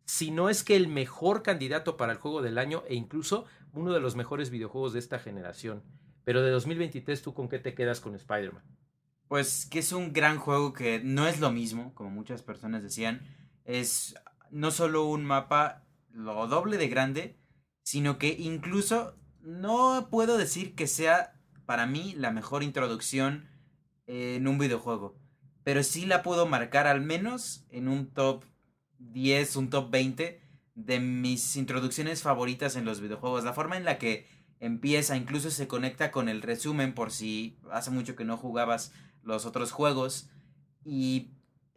Si 0.05 0.31
no 0.31 0.49
es 0.49 0.63
que 0.63 0.77
el 0.77 0.89
mejor 0.89 1.43
candidato 1.43 1.97
para 1.97 2.13
el 2.13 2.19
juego 2.19 2.41
del 2.41 2.59
año 2.59 2.85
e 2.89 2.95
incluso 2.95 3.47
uno 3.73 3.93
de 3.93 4.01
los 4.01 4.17
mejores 4.17 4.51
videojuegos 4.51 4.93
de 4.93 5.01
esta 5.01 5.19
generación. 5.19 5.83
Pero 6.25 6.43
de 6.43 6.51
2023, 6.51 7.23
¿tú 7.23 7.35
con 7.35 7.49
qué 7.49 7.59
te 7.59 7.75
quedas 7.75 8.01
con 8.01 8.15
Spider-Man? 8.15 8.63
Pues 9.27 9.67
que 9.67 9.79
es 9.81 9.93
un 9.93 10.13
gran 10.13 10.39
juego 10.39 10.73
que 10.73 11.01
no 11.03 11.27
es 11.27 11.41
lo 11.41 11.51
mismo, 11.51 11.95
como 11.95 12.11
muchas 12.11 12.43
personas 12.43 12.83
decían. 12.83 13.23
Es 13.71 14.17
no 14.51 14.73
solo 14.73 15.05
un 15.05 15.25
mapa 15.25 15.85
lo 16.13 16.49
doble 16.49 16.77
de 16.77 16.89
grande, 16.89 17.39
sino 17.83 18.19
que 18.19 18.37
incluso 18.39 19.17
no 19.43 20.09
puedo 20.11 20.39
decir 20.39 20.75
que 20.75 20.89
sea 20.89 21.41
para 21.67 21.87
mí 21.87 22.15
la 22.17 22.33
mejor 22.33 22.65
introducción 22.65 23.49
en 24.07 24.49
un 24.49 24.59
videojuego. 24.59 25.17
Pero 25.63 25.85
sí 25.85 26.05
la 26.05 26.23
puedo 26.25 26.47
marcar 26.47 26.89
al 26.89 27.01
menos 27.01 27.65
en 27.71 27.87
un 27.87 28.11
top 28.13 28.45
10, 28.99 29.55
un 29.55 29.71
top 29.71 29.89
20 29.91 30.43
de 30.75 31.01
mis 31.01 31.55
introducciones 31.55 32.23
favoritas 32.23 32.75
en 32.75 32.85
los 32.85 33.01
videojuegos. 33.01 33.45
La 33.45 33.53
forma 33.53 33.77
en 33.77 33.85
la 33.85 33.99
que 33.99 34.27
empieza, 34.59 35.17
incluso 35.17 35.51
se 35.53 35.69
conecta 35.69 36.11
con 36.11 36.29
el 36.29 36.43
resumen 36.43 36.93
por 36.93 37.13
si 37.13 37.61
hace 37.71 37.91
mucho 37.93 38.17
que 38.17 38.25
no 38.25 38.37
jugabas 38.37 38.93
los 39.23 39.47
otros 39.47 39.71
juegos. 39.71 40.29
Y 40.85 41.31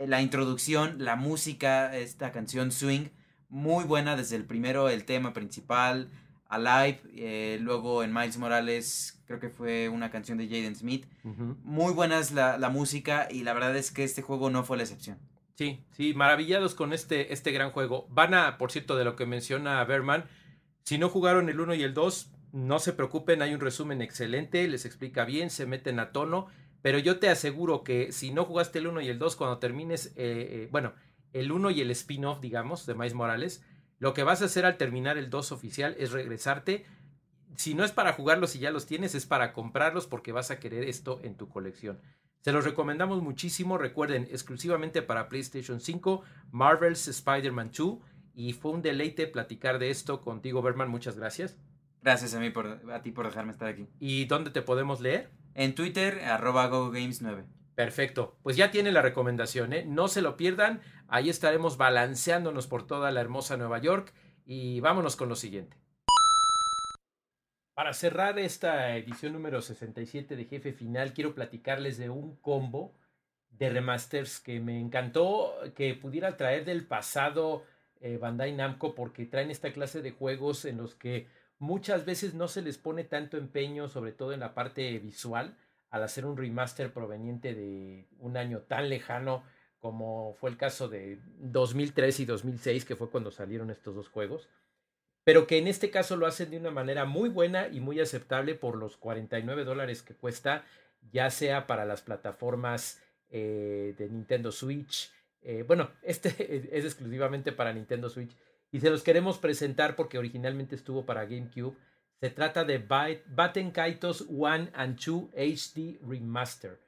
la 0.07 0.21
introducción, 0.21 0.95
la 0.99 1.15
música, 1.15 1.95
esta 1.95 2.31
canción 2.31 2.71
Swing, 2.71 3.09
muy 3.49 3.83
buena 3.83 4.15
desde 4.15 4.35
el 4.35 4.45
primero, 4.45 4.89
el 4.89 5.05
tema 5.05 5.33
principal, 5.33 6.09
Alive, 6.47 7.01
eh, 7.15 7.57
luego 7.61 8.03
en 8.03 8.13
Miles 8.13 8.37
Morales 8.37 9.23
creo 9.25 9.39
que 9.39 9.49
fue 9.49 9.89
una 9.89 10.11
canción 10.11 10.37
de 10.37 10.47
Jaden 10.47 10.75
Smith. 10.75 11.05
Muy 11.23 11.93
buena 11.93 12.19
es 12.19 12.31
la, 12.31 12.69
música 12.69 13.27
y 13.31 13.43
la 13.43 13.53
verdad 13.53 13.75
es 13.75 13.91
que 13.91 14.03
este 14.03 14.21
juego 14.21 14.49
no 14.49 14.63
fue 14.63 14.77
la 14.77 14.83
excepción. 14.83 15.17
Sí, 15.55 15.83
sí, 15.91 16.13
maravillados 16.13 16.75
con 16.75 16.93
este, 16.93 17.33
este 17.33 17.51
gran 17.51 17.71
juego. 17.71 18.07
Van 18.09 18.33
a, 18.33 18.57
por 18.57 18.71
cierto, 18.71 18.95
de 18.95 19.03
lo 19.03 19.15
que 19.15 19.25
menciona 19.25 19.83
Berman, 19.83 20.25
si 20.83 20.97
no 20.97 21.09
jugaron 21.09 21.49
el 21.49 21.59
1 21.59 21.75
y 21.75 21.83
el 21.83 21.93
2, 21.93 22.31
no 22.51 22.79
se 22.79 22.93
preocupen, 22.93 23.41
hay 23.41 23.53
un 23.53 23.59
resumen 23.59 24.01
excelente, 24.01 24.67
les 24.67 24.85
explica 24.85 25.25
bien, 25.25 25.49
se 25.49 25.65
meten 25.65 25.99
a 25.99 26.11
tono, 26.11 26.47
pero 26.83 26.99
yo 26.99 27.17
te 27.17 27.29
aseguro 27.29 27.83
que 27.83 28.11
si 28.11 28.31
no 28.31 28.43
jugaste 28.43 28.79
el 28.79 28.87
1 28.87 29.01
y 29.01 29.07
el 29.07 29.17
2, 29.17 29.37
cuando 29.37 29.57
termines, 29.57 30.07
eh, 30.07 30.11
eh, 30.17 30.69
bueno, 30.69 30.91
el 31.31 31.49
1 31.53 31.71
y 31.71 31.79
el 31.79 31.89
spin-off, 31.91 32.41
digamos, 32.41 32.85
de 32.85 32.93
Miles 32.93 33.13
Morales, 33.13 33.63
lo 33.99 34.13
que 34.13 34.23
vas 34.23 34.41
a 34.41 34.45
hacer 34.45 34.65
al 34.65 34.75
terminar 34.75 35.17
el 35.17 35.29
2 35.29 35.53
oficial 35.53 35.95
es 35.97 36.11
regresarte. 36.11 36.85
Si 37.55 37.73
no 37.73 37.85
es 37.85 37.93
para 37.93 38.11
jugarlos 38.11 38.57
y 38.57 38.59
ya 38.59 38.69
los 38.69 38.85
tienes, 38.85 39.15
es 39.15 39.25
para 39.25 39.53
comprarlos 39.53 40.07
porque 40.07 40.33
vas 40.33 40.51
a 40.51 40.59
querer 40.59 40.83
esto 40.83 41.21
en 41.23 41.37
tu 41.37 41.47
colección. 41.47 42.01
Se 42.41 42.51
los 42.51 42.65
recomendamos 42.65 43.21
muchísimo. 43.21 43.77
Recuerden, 43.77 44.27
exclusivamente 44.29 45.01
para 45.01 45.29
PlayStation 45.29 45.79
5, 45.79 46.21
Marvel's 46.51 47.07
Spider-Man 47.07 47.71
2. 47.75 47.99
Y 48.35 48.51
fue 48.51 48.71
un 48.71 48.81
deleite 48.81 49.27
platicar 49.27 49.79
de 49.79 49.89
esto 49.89 50.19
contigo, 50.19 50.61
Berman. 50.61 50.89
Muchas 50.89 51.15
gracias. 51.15 51.55
Gracias 52.01 52.33
a, 52.33 52.41
mí 52.41 52.49
por, 52.49 52.81
a 52.91 53.01
ti 53.01 53.11
por 53.11 53.25
dejarme 53.25 53.53
estar 53.53 53.69
aquí. 53.69 53.87
¿Y 54.01 54.25
dónde 54.25 54.51
te 54.51 54.61
podemos 54.61 54.99
leer? 54.99 55.31
En 55.55 55.75
Twitter, 55.75 56.21
arroba 56.23 56.69
GoGames9. 56.69 57.45
Perfecto. 57.75 58.37
Pues 58.43 58.55
ya 58.55 58.71
tiene 58.71 58.91
la 58.91 59.01
recomendación, 59.01 59.73
¿eh? 59.73 59.85
No 59.85 60.07
se 60.07 60.21
lo 60.21 60.37
pierdan. 60.37 60.81
Ahí 61.07 61.29
estaremos 61.29 61.77
balanceándonos 61.77 62.67
por 62.67 62.85
toda 62.85 63.11
la 63.11 63.21
hermosa 63.21 63.57
Nueva 63.57 63.79
York. 63.79 64.13
Y 64.45 64.79
vámonos 64.79 65.15
con 65.15 65.29
lo 65.29 65.35
siguiente. 65.35 65.77
Para 67.73 67.93
cerrar 67.93 68.37
esta 68.37 68.95
edición 68.97 69.33
número 69.33 69.61
67 69.61 70.35
de 70.35 70.45
Jefe 70.45 70.73
Final, 70.73 71.13
quiero 71.13 71.33
platicarles 71.33 71.97
de 71.97 72.09
un 72.09 72.35
combo 72.35 72.93
de 73.49 73.69
remasters 73.69 74.39
que 74.39 74.59
me 74.59 74.79
encantó 74.79 75.55
que 75.75 75.95
pudiera 75.95 76.37
traer 76.37 76.65
del 76.65 76.85
pasado 76.85 77.63
eh, 77.99 78.17
Bandai 78.17 78.53
Namco 78.53 78.93
porque 78.93 79.25
traen 79.25 79.49
esta 79.49 79.71
clase 79.71 80.01
de 80.01 80.11
juegos 80.11 80.65
en 80.65 80.77
los 80.77 80.93
que 80.95 81.27
muchas 81.63 82.05
veces 82.05 82.33
no 82.33 82.47
se 82.47 82.61
les 82.61 82.77
pone 82.77 83.05
tanto 83.05 83.37
empeño, 83.37 83.87
sobre 83.87 84.11
todo 84.11 84.33
en 84.33 84.41
la 84.41 84.53
parte 84.53 84.99
visual, 84.99 85.55
al 85.89 86.03
hacer 86.03 86.25
un 86.25 86.37
remaster 86.37 86.91
proveniente 86.91 87.55
de 87.55 88.07
un 88.19 88.35
año 88.37 88.59
tan 88.61 88.89
lejano 88.89 89.43
como 89.79 90.33
fue 90.39 90.49
el 90.49 90.57
caso 90.57 90.87
de 90.87 91.19
2003 91.39 92.21
y 92.21 92.25
2006, 92.25 92.85
que 92.85 92.95
fue 92.95 93.09
cuando 93.09 93.31
salieron 93.31 93.69
estos 93.69 93.95
dos 93.95 94.07
juegos, 94.07 94.47
pero 95.23 95.45
que 95.45 95.57
en 95.57 95.67
este 95.67 95.89
caso 95.89 96.15
lo 96.15 96.25
hacen 96.25 96.51
de 96.51 96.57
una 96.57 96.71
manera 96.71 97.05
muy 97.05 97.29
buena 97.29 97.67
y 97.67 97.79
muy 97.79 97.99
aceptable 97.99 98.55
por 98.55 98.77
los 98.77 98.95
49 98.97 99.65
dólares 99.65 100.01
que 100.01 100.15
cuesta, 100.15 100.63
ya 101.11 101.29
sea 101.29 101.67
para 101.67 101.85
las 101.85 102.01
plataformas 102.01 103.01
eh, 103.29 103.93
de 103.97 104.09
Nintendo 104.09 104.51
Switch. 104.51 105.11
Eh, 105.41 105.63
bueno, 105.67 105.91
este 106.01 106.29
es 106.77 106.85
exclusivamente 106.85 107.51
para 107.51 107.73
Nintendo 107.73 108.09
Switch 108.09 108.35
y 108.73 108.81
se 108.81 108.89
los 108.89 109.03
queremos 109.03 109.37
presentar 109.37 109.95
porque 109.95 110.17
originalmente 110.17 110.75
estuvo 110.75 111.05
para 111.05 111.23
GameCube 111.23 111.77
se 112.23 112.29
trata 112.29 112.63
de 112.63 112.77
Batten 112.77 113.71
Kaitos 113.71 114.23
1 114.29 114.69
and 114.73 114.97
2 114.97 115.31
HD 115.35 115.99
Remaster. 116.07 116.79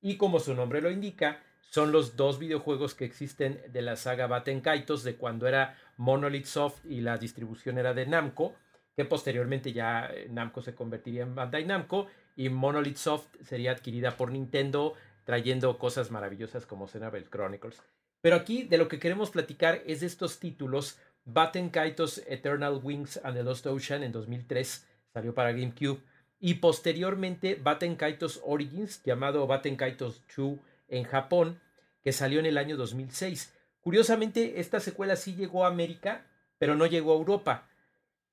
Y 0.00 0.16
como 0.16 0.38
su 0.38 0.54
nombre 0.54 0.80
lo 0.80 0.88
indica, 0.88 1.42
son 1.62 1.90
los 1.90 2.14
dos 2.14 2.38
videojuegos 2.38 2.94
que 2.94 3.04
existen 3.04 3.60
de 3.72 3.82
la 3.82 3.96
saga 3.96 4.28
Baten 4.28 4.60
Kaitos 4.60 5.02
de 5.02 5.16
cuando 5.16 5.48
era 5.48 5.76
Monolith 5.96 6.46
Soft 6.46 6.84
y 6.84 7.00
la 7.00 7.18
distribución 7.18 7.76
era 7.78 7.92
de 7.92 8.06
Namco, 8.06 8.54
que 8.94 9.04
posteriormente 9.04 9.72
ya 9.72 10.06
eh, 10.06 10.28
Namco 10.30 10.62
se 10.62 10.76
convertiría 10.76 11.24
en 11.24 11.34
Bandai 11.34 11.64
Namco 11.64 12.06
y 12.36 12.48
Monolith 12.48 12.98
Soft 12.98 13.26
sería 13.42 13.72
adquirida 13.72 14.16
por 14.16 14.30
Nintendo 14.30 14.94
trayendo 15.24 15.76
cosas 15.76 16.12
maravillosas 16.12 16.66
como 16.66 16.86
Xenoblade 16.86 17.28
Chronicles. 17.28 17.82
Pero 18.20 18.36
aquí 18.36 18.62
de 18.62 18.78
lo 18.78 18.86
que 18.86 19.00
queremos 19.00 19.30
platicar 19.30 19.82
es 19.86 20.00
de 20.00 20.06
estos 20.06 20.38
títulos. 20.38 20.98
Batten 21.24 21.70
Kaitos 21.70 22.22
Eternal 22.26 22.80
Wings 22.82 23.20
and 23.22 23.36
the 23.36 23.42
Lost 23.42 23.66
Ocean 23.66 24.02
en 24.02 24.12
2003 24.12 24.86
salió 25.12 25.34
para 25.34 25.52
GameCube 25.52 26.00
y 26.38 26.54
posteriormente 26.54 27.54
Batten 27.54 27.96
Kaitos 27.96 28.40
Origins 28.44 29.02
llamado 29.04 29.46
Batten 29.46 29.76
Kaitos 29.76 30.22
2 30.36 30.58
en 30.88 31.04
Japón 31.04 31.60
que 32.02 32.12
salió 32.12 32.40
en 32.40 32.46
el 32.46 32.58
año 32.58 32.76
2006. 32.76 33.54
Curiosamente 33.80 34.60
esta 34.60 34.80
secuela 34.80 35.16
sí 35.16 35.34
llegó 35.34 35.64
a 35.64 35.68
América 35.68 36.26
pero 36.58 36.74
no 36.74 36.86
llegó 36.86 37.12
a 37.12 37.18
Europa. 37.18 37.68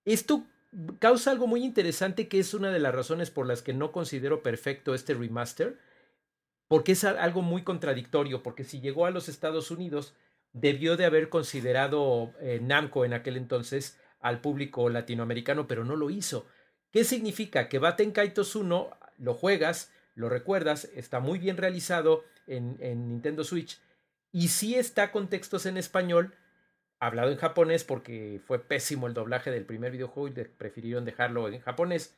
Esto 0.06 0.44
causa 1.00 1.32
algo 1.32 1.48
muy 1.48 1.64
interesante 1.64 2.28
que 2.28 2.40
es 2.40 2.54
una 2.54 2.72
de 2.72 2.80
las 2.80 2.94
razones 2.94 3.30
por 3.30 3.46
las 3.46 3.62
que 3.62 3.74
no 3.74 3.92
considero 3.92 4.44
perfecto 4.44 4.94
este 4.94 5.14
remaster 5.14 5.78
porque 6.72 6.94
es 6.94 7.04
algo 7.04 7.42
muy 7.42 7.64
contradictorio, 7.64 8.44
porque 8.44 8.64
si 8.64 8.80
llegó 8.80 9.06
a 9.06 9.12
los 9.12 9.28
Estados 9.28 9.72
Unidos, 9.72 10.14
debió 10.54 10.98
de 10.98 11.06
haber 11.06 11.30
considerado 11.30 12.34
eh, 12.40 12.60
Namco 12.62 13.06
en 13.06 13.14
aquel 13.14 13.38
entonces 13.38 14.00
al 14.20 14.42
público 14.42 14.90
latinoamericano, 14.90 15.68
pero 15.68 15.86
no 15.86 15.96
lo 15.96 16.10
hizo. 16.10 16.46
¿Qué 16.92 17.04
significa? 17.04 17.70
Que 17.70 17.80
Baten 17.80 18.12
Kaitos 18.12 18.56
1 18.56 18.90
lo 19.18 19.34
juegas, 19.34 19.92
lo 20.16 20.30
recuerdas, 20.30 20.86
está 20.96 21.20
muy 21.20 21.40
bien 21.40 21.58
realizado 21.58 22.24
en, 22.48 22.78
en 22.80 23.08
Nintendo 23.10 23.44
Switch 23.44 23.80
y 24.32 24.50
sí 24.50 24.76
está 24.76 25.12
con 25.12 25.30
textos 25.30 25.66
en 25.66 25.78
español, 25.78 26.36
hablado 27.00 27.32
en 27.32 27.38
japonés 27.38 27.84
porque 27.84 28.42
fue 28.46 28.60
pésimo 28.60 29.08
el 29.08 29.14
doblaje 29.14 29.52
del 29.52 29.66
primer 29.66 29.92
videojuego 29.92 30.28
y 30.28 30.44
prefirieron 30.46 31.06
dejarlo 31.06 31.48
en 31.48 31.62
japonés, 31.62 32.16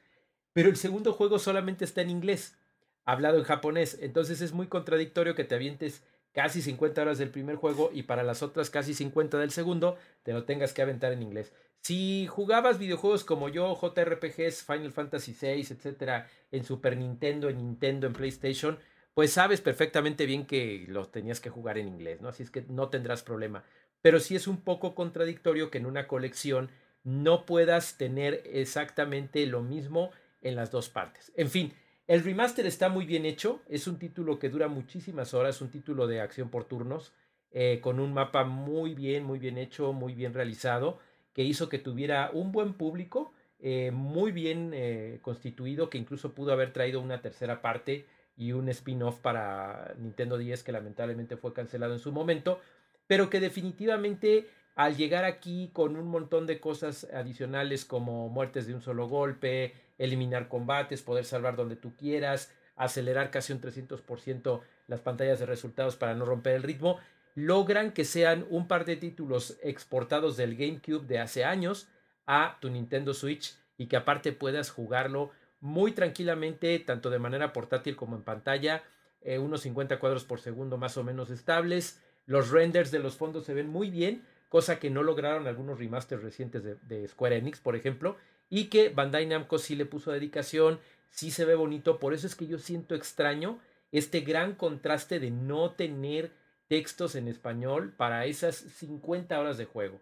pero 0.53 0.69
el 0.69 0.75
segundo 0.75 1.13
juego 1.13 1.39
solamente 1.39 1.85
está 1.85 2.01
en 2.01 2.09
inglés 2.09 2.57
hablado 3.05 3.37
en 3.37 3.43
japonés. 3.43 3.97
Entonces 4.01 4.41
es 4.41 4.53
muy 4.53 4.67
contradictorio 4.67 5.35
que 5.35 5.43
te 5.43 5.55
avientes 5.55 6.03
casi 6.33 6.61
50 6.61 7.01
horas 7.01 7.17
del 7.17 7.29
primer 7.29 7.55
juego 7.55 7.91
y 7.93 8.03
para 8.03 8.23
las 8.23 8.43
otras 8.43 8.69
casi 8.69 8.93
50 8.93 9.37
del 9.37 9.51
segundo 9.51 9.97
te 10.23 10.33
lo 10.33 10.43
tengas 10.43 10.73
que 10.73 10.81
aventar 10.81 11.13
en 11.13 11.21
inglés. 11.21 11.53
Si 11.81 12.27
jugabas 12.27 12.79
videojuegos 12.79 13.23
como 13.23 13.49
yo, 13.49 13.75
JRPGs, 13.75 14.63
Final 14.63 14.91
Fantasy 14.91 15.35
VI, 15.39 15.67
etcétera, 15.69 16.29
en 16.51 16.63
Super 16.63 16.97
Nintendo, 16.97 17.49
en 17.49 17.57
Nintendo, 17.57 18.07
en 18.07 18.13
PlayStation, 18.13 18.79
pues 19.13 19.33
sabes 19.33 19.61
perfectamente 19.61 20.25
bien 20.25 20.45
que 20.45 20.85
los 20.87 21.11
tenías 21.11 21.39
que 21.39 21.49
jugar 21.49 21.77
en 21.77 21.87
inglés, 21.87 22.21
¿no? 22.21 22.29
Así 22.29 22.43
es 22.43 22.49
que 22.49 22.63
no 22.69 22.89
tendrás 22.89 23.21
problema. 23.21 23.63
Pero 24.01 24.19
sí 24.19 24.35
es 24.35 24.47
un 24.47 24.61
poco 24.61 24.95
contradictorio 24.95 25.69
que 25.69 25.77
en 25.77 25.85
una 25.85 26.07
colección 26.07 26.69
no 27.03 27.45
puedas 27.45 27.97
tener 27.97 28.41
exactamente 28.45 29.45
lo 29.45 29.61
mismo 29.61 30.11
en 30.41 30.55
las 30.55 30.71
dos 30.71 30.89
partes. 30.89 31.31
En 31.35 31.49
fin, 31.49 31.73
el 32.07 32.23
remaster 32.23 32.65
está 32.65 32.89
muy 32.89 33.05
bien 33.05 33.25
hecho, 33.25 33.61
es 33.67 33.87
un 33.87 33.97
título 33.97 34.39
que 34.39 34.49
dura 34.49 34.67
muchísimas 34.67 35.33
horas, 35.33 35.61
un 35.61 35.69
título 35.69 36.07
de 36.07 36.21
acción 36.21 36.49
por 36.49 36.65
turnos, 36.65 37.13
eh, 37.51 37.79
con 37.81 37.99
un 37.99 38.13
mapa 38.13 38.43
muy 38.43 38.93
bien, 38.93 39.23
muy 39.23 39.39
bien 39.39 39.57
hecho, 39.57 39.93
muy 39.93 40.13
bien 40.13 40.33
realizado, 40.33 40.99
que 41.33 41.43
hizo 41.43 41.69
que 41.69 41.79
tuviera 41.79 42.29
un 42.33 42.51
buen 42.51 42.73
público, 42.73 43.33
eh, 43.59 43.91
muy 43.91 44.31
bien 44.31 44.71
eh, 44.73 45.19
constituido, 45.21 45.89
que 45.89 45.97
incluso 45.97 46.33
pudo 46.33 46.51
haber 46.51 46.73
traído 46.73 46.99
una 46.99 47.21
tercera 47.21 47.61
parte 47.61 48.05
y 48.35 48.51
un 48.51 48.67
spin-off 48.69 49.19
para 49.19 49.93
Nintendo 49.97 50.37
10 50.37 50.63
que 50.63 50.71
lamentablemente 50.71 51.37
fue 51.37 51.53
cancelado 51.53 51.93
en 51.93 51.99
su 51.99 52.11
momento, 52.11 52.59
pero 53.07 53.29
que 53.29 53.39
definitivamente 53.39 54.49
al 54.75 54.97
llegar 54.97 55.23
aquí 55.23 55.69
con 55.71 55.95
un 55.95 56.07
montón 56.07 56.47
de 56.47 56.59
cosas 56.59 57.07
adicionales 57.13 57.85
como 57.85 58.27
muertes 58.29 58.65
de 58.65 58.73
un 58.73 58.81
solo 58.81 59.07
golpe, 59.07 59.73
eliminar 59.97 60.47
combates, 60.47 61.01
poder 61.01 61.25
salvar 61.25 61.55
donde 61.55 61.75
tú 61.75 61.95
quieras, 61.95 62.51
acelerar 62.75 63.31
casi 63.31 63.53
un 63.53 63.61
300% 63.61 64.61
las 64.87 65.01
pantallas 65.01 65.39
de 65.39 65.45
resultados 65.45 65.95
para 65.95 66.15
no 66.15 66.25
romper 66.25 66.55
el 66.55 66.63
ritmo, 66.63 66.99
logran 67.35 67.91
que 67.91 68.05
sean 68.05 68.45
un 68.49 68.67
par 68.67 68.85
de 68.85 68.95
títulos 68.95 69.57
exportados 69.63 70.37
del 70.37 70.55
GameCube 70.55 71.05
de 71.07 71.19
hace 71.19 71.43
años 71.43 71.87
a 72.25 72.57
tu 72.61 72.69
Nintendo 72.69 73.13
Switch 73.13 73.55
y 73.77 73.87
que 73.87 73.97
aparte 73.97 74.31
puedas 74.31 74.69
jugarlo 74.69 75.31
muy 75.59 75.93
tranquilamente, 75.93 76.77
tanto 76.79 77.09
de 77.09 77.19
manera 77.19 77.53
portátil 77.53 77.95
como 77.95 78.15
en 78.15 78.23
pantalla, 78.23 78.83
eh, 79.21 79.39
unos 79.39 79.61
50 79.61 79.99
cuadros 79.99 80.25
por 80.25 80.39
segundo 80.39 80.77
más 80.77 80.97
o 80.97 81.03
menos 81.03 81.29
estables. 81.29 82.01
Los 82.25 82.51
renders 82.51 82.91
de 82.91 82.99
los 82.99 83.15
fondos 83.15 83.45
se 83.45 83.53
ven 83.53 83.69
muy 83.69 83.89
bien, 83.89 84.23
cosa 84.49 84.79
que 84.79 84.89
no 84.89 85.03
lograron 85.03 85.47
algunos 85.47 85.79
remasters 85.79 86.21
recientes 86.21 86.63
de, 86.63 86.75
de 86.75 87.07
Square 87.07 87.37
Enix, 87.37 87.59
por 87.59 87.75
ejemplo, 87.75 88.17
y 88.49 88.65
que 88.65 88.89
Bandai 88.89 89.25
Namco 89.25 89.57
sí 89.57 89.75
le 89.75 89.85
puso 89.85 90.11
dedicación, 90.11 90.79
sí 91.09 91.31
se 91.31 91.45
ve 91.45 91.55
bonito, 91.55 91.99
por 91.99 92.13
eso 92.13 92.27
es 92.27 92.35
que 92.35 92.47
yo 92.47 92.57
siento 92.57 92.95
extraño 92.95 93.59
este 93.91 94.21
gran 94.21 94.55
contraste 94.55 95.19
de 95.19 95.31
no 95.31 95.71
tener 95.71 96.31
textos 96.67 97.15
en 97.15 97.27
español 97.27 97.93
para 97.95 98.25
esas 98.25 98.55
50 98.55 99.39
horas 99.39 99.57
de 99.57 99.65
juego. 99.65 100.01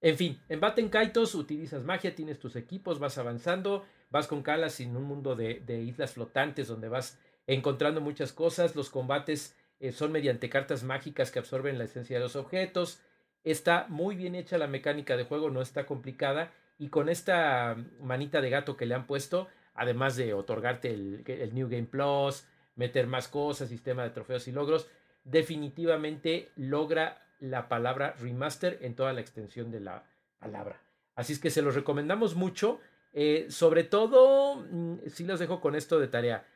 En 0.00 0.16
fin, 0.16 0.40
en 0.48 0.88
Kaitos 0.88 1.34
utilizas 1.34 1.84
magia, 1.84 2.14
tienes 2.14 2.38
tus 2.38 2.56
equipos, 2.56 2.98
vas 2.98 3.18
avanzando, 3.18 3.84
vas 4.10 4.26
con 4.26 4.42
Calas 4.42 4.78
en 4.80 4.96
un 4.96 5.04
mundo 5.04 5.36
de, 5.36 5.82
islas 5.82 6.12
flotantes 6.12 6.68
donde 6.68 6.88
vas 6.88 7.18
encontrando 7.46 8.00
muchas 8.00 8.32
cosas, 8.32 8.76
los 8.76 8.90
combates 8.90 9.56
eh, 9.80 9.90
son 9.90 10.12
mediante 10.12 10.48
cartas 10.48 10.84
mágicas 10.84 11.30
que 11.30 11.38
absorben 11.38 11.78
la 11.78 11.84
esencia 11.84 12.18
de 12.18 12.24
los 12.24 12.36
objetos, 12.36 13.00
está 13.42 13.86
muy 13.88 14.14
bien 14.14 14.34
hecha 14.34 14.58
la 14.58 14.66
mecánica 14.66 15.16
de 15.16 15.24
juego, 15.24 15.50
no 15.50 15.62
está 15.62 15.86
complicada 15.86 16.52
y 16.78 16.88
con 16.88 17.08
esta 17.08 17.76
manita 18.00 18.40
de 18.40 18.50
gato 18.50 18.76
que 18.76 18.86
le 18.86 18.94
han 18.94 19.06
puesto, 19.06 19.48
además 19.74 20.16
de 20.16 20.34
otorgarte 20.34 20.90
el, 20.90 21.22
New 21.52 21.68
Game 21.68 21.86
Plus, 21.86 22.46
meter 22.76 23.06
más 23.06 23.28
cosas, 23.28 23.68
sistema 23.68 24.02
de 24.02 24.10
trofeos 24.10 24.48
y 24.48 24.52
logros, 24.52 24.88
definitivamente 25.24 26.50
logra 26.56 27.26
la 27.38 27.68
palabra 27.68 28.14
remaster 28.20 28.78
en 28.82 28.94
toda 28.94 29.12
la 29.12 29.20
extensión 29.20 29.70
de 29.70 29.80
la 29.80 30.04
palabra. 30.38 30.80
Así 31.14 31.32
es 31.32 31.38
que 31.38 31.50
se 31.50 31.62
los 31.62 31.74
recomendamos 31.74 32.34
mucho. 32.34 32.80
Eh, 33.12 33.46
sobre 33.50 33.84
todo, 33.84 34.64
mm, 34.70 35.00
si 35.06 35.24
los 35.24 35.38
dejo 35.38 35.60
con 35.60 35.74
esto 35.74 35.98
de 36.00 36.08
tarea. 36.08 36.46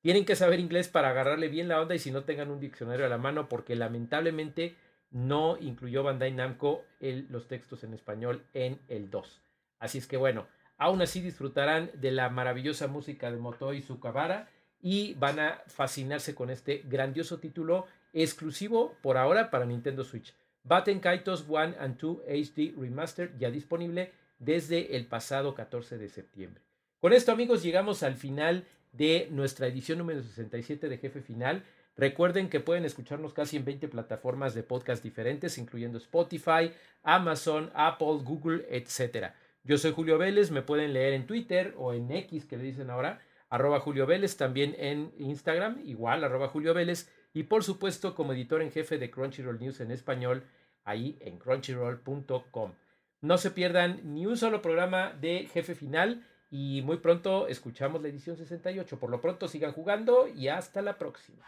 Tienen 0.00 0.24
que 0.24 0.36
saber 0.36 0.60
inglés 0.60 0.88
para 0.88 1.10
agarrarle 1.10 1.48
bien 1.48 1.68
la 1.68 1.80
onda 1.80 1.94
y 1.94 1.98
si 1.98 2.10
no 2.10 2.24
tengan 2.24 2.50
un 2.50 2.60
diccionario 2.60 3.06
a 3.06 3.08
la 3.08 3.18
mano, 3.18 3.48
porque 3.48 3.74
lamentablemente 3.74 4.76
no 5.10 5.56
incluyó 5.58 6.02
Bandai 6.02 6.32
Namco 6.32 6.84
los 7.00 7.48
textos 7.48 7.84
en 7.84 7.94
español 7.94 8.44
en 8.54 8.80
el 8.88 9.10
2. 9.10 9.42
Así 9.78 9.98
es 9.98 10.06
que 10.06 10.16
bueno, 10.16 10.46
aún 10.78 11.02
así 11.02 11.20
disfrutarán 11.20 11.90
de 11.94 12.10
la 12.10 12.28
maravillosa 12.28 12.86
música 12.86 13.30
de 13.30 13.38
Motoi 13.38 13.82
Sukabara 13.82 14.48
y 14.80 15.14
van 15.14 15.40
a 15.40 15.62
fascinarse 15.66 16.34
con 16.34 16.50
este 16.50 16.82
grandioso 16.86 17.38
título 17.38 17.86
exclusivo 18.12 18.96
por 19.02 19.16
ahora 19.16 19.50
para 19.50 19.66
Nintendo 19.66 20.04
Switch. 20.04 20.34
Batten 20.64 21.00
Kaitos 21.00 21.44
1 21.48 21.76
and 21.78 21.96
2 21.98 22.22
HD 22.26 22.74
Remastered 22.76 23.38
ya 23.38 23.50
disponible 23.50 24.12
desde 24.38 24.96
el 24.96 25.06
pasado 25.06 25.54
14 25.54 25.98
de 25.98 26.08
septiembre. 26.08 26.62
Con 27.00 27.12
esto 27.12 27.32
amigos 27.32 27.62
llegamos 27.62 28.02
al 28.02 28.16
final 28.16 28.64
de 28.92 29.28
nuestra 29.30 29.66
edición 29.66 29.98
número 29.98 30.22
67 30.22 30.88
de 30.88 30.98
Jefe 30.98 31.20
Final. 31.20 31.64
Recuerden 31.96 32.48
que 32.48 32.60
pueden 32.60 32.84
escucharnos 32.84 33.32
casi 33.32 33.56
en 33.56 33.64
20 33.64 33.88
plataformas 33.88 34.54
de 34.54 34.62
podcast 34.62 35.02
diferentes, 35.02 35.56
incluyendo 35.56 35.98
Spotify, 35.98 36.72
Amazon, 37.02 37.70
Apple, 37.74 38.18
Google, 38.22 38.66
etcétera. 38.70 39.34
Yo 39.66 39.78
soy 39.78 39.90
Julio 39.90 40.16
Vélez, 40.16 40.52
me 40.52 40.62
pueden 40.62 40.92
leer 40.92 41.12
en 41.12 41.26
Twitter 41.26 41.74
o 41.76 41.92
en 41.92 42.08
X, 42.12 42.44
que 42.44 42.56
le 42.56 42.62
dicen 42.62 42.88
ahora, 42.88 43.18
arroba 43.48 43.80
Julio 43.80 44.06
Vélez, 44.06 44.36
también 44.36 44.76
en 44.78 45.12
Instagram, 45.18 45.80
igual, 45.84 46.22
arroba 46.22 46.46
Julio 46.46 46.72
Vélez, 46.72 47.10
y 47.34 47.42
por 47.42 47.64
supuesto 47.64 48.14
como 48.14 48.32
editor 48.32 48.62
en 48.62 48.70
jefe 48.70 48.96
de 48.96 49.10
Crunchyroll 49.10 49.58
News 49.58 49.80
en 49.80 49.90
español, 49.90 50.44
ahí 50.84 51.18
en 51.20 51.38
crunchyroll.com. 51.38 52.74
No 53.22 53.38
se 53.38 53.50
pierdan 53.50 54.14
ni 54.14 54.24
un 54.24 54.36
solo 54.36 54.62
programa 54.62 55.12
de 55.20 55.48
jefe 55.52 55.74
final 55.74 56.24
y 56.48 56.82
muy 56.82 56.98
pronto 56.98 57.48
escuchamos 57.48 58.00
la 58.00 58.08
edición 58.08 58.36
68. 58.36 59.00
Por 59.00 59.10
lo 59.10 59.20
pronto 59.20 59.48
sigan 59.48 59.72
jugando 59.72 60.28
y 60.28 60.46
hasta 60.46 60.80
la 60.80 60.96
próxima. 60.96 61.44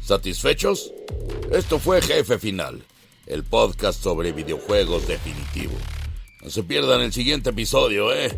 ¿Satisfechos? 0.00 0.92
Esto 1.52 1.78
fue 1.78 2.02
Jefe 2.02 2.36
Final 2.36 2.82
el 3.30 3.44
podcast 3.44 4.02
sobre 4.02 4.32
videojuegos 4.32 5.06
definitivo. 5.06 5.74
No 6.42 6.50
se 6.50 6.64
pierdan 6.64 7.00
el 7.00 7.12
siguiente 7.12 7.50
episodio, 7.50 8.12
¿eh? 8.12 8.36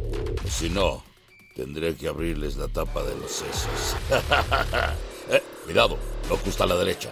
si 0.50 0.68
no, 0.68 1.02
tendré 1.56 1.94
que 1.94 2.08
abrirles 2.08 2.56
la 2.56 2.68
tapa 2.68 3.02
de 3.02 3.16
los 3.16 3.30
sesos. 3.30 3.96
eh, 5.30 5.42
cuidado, 5.64 5.96
lo 6.28 6.36
justo 6.36 6.64
a 6.64 6.66
la 6.66 6.76
derecha. 6.76 7.10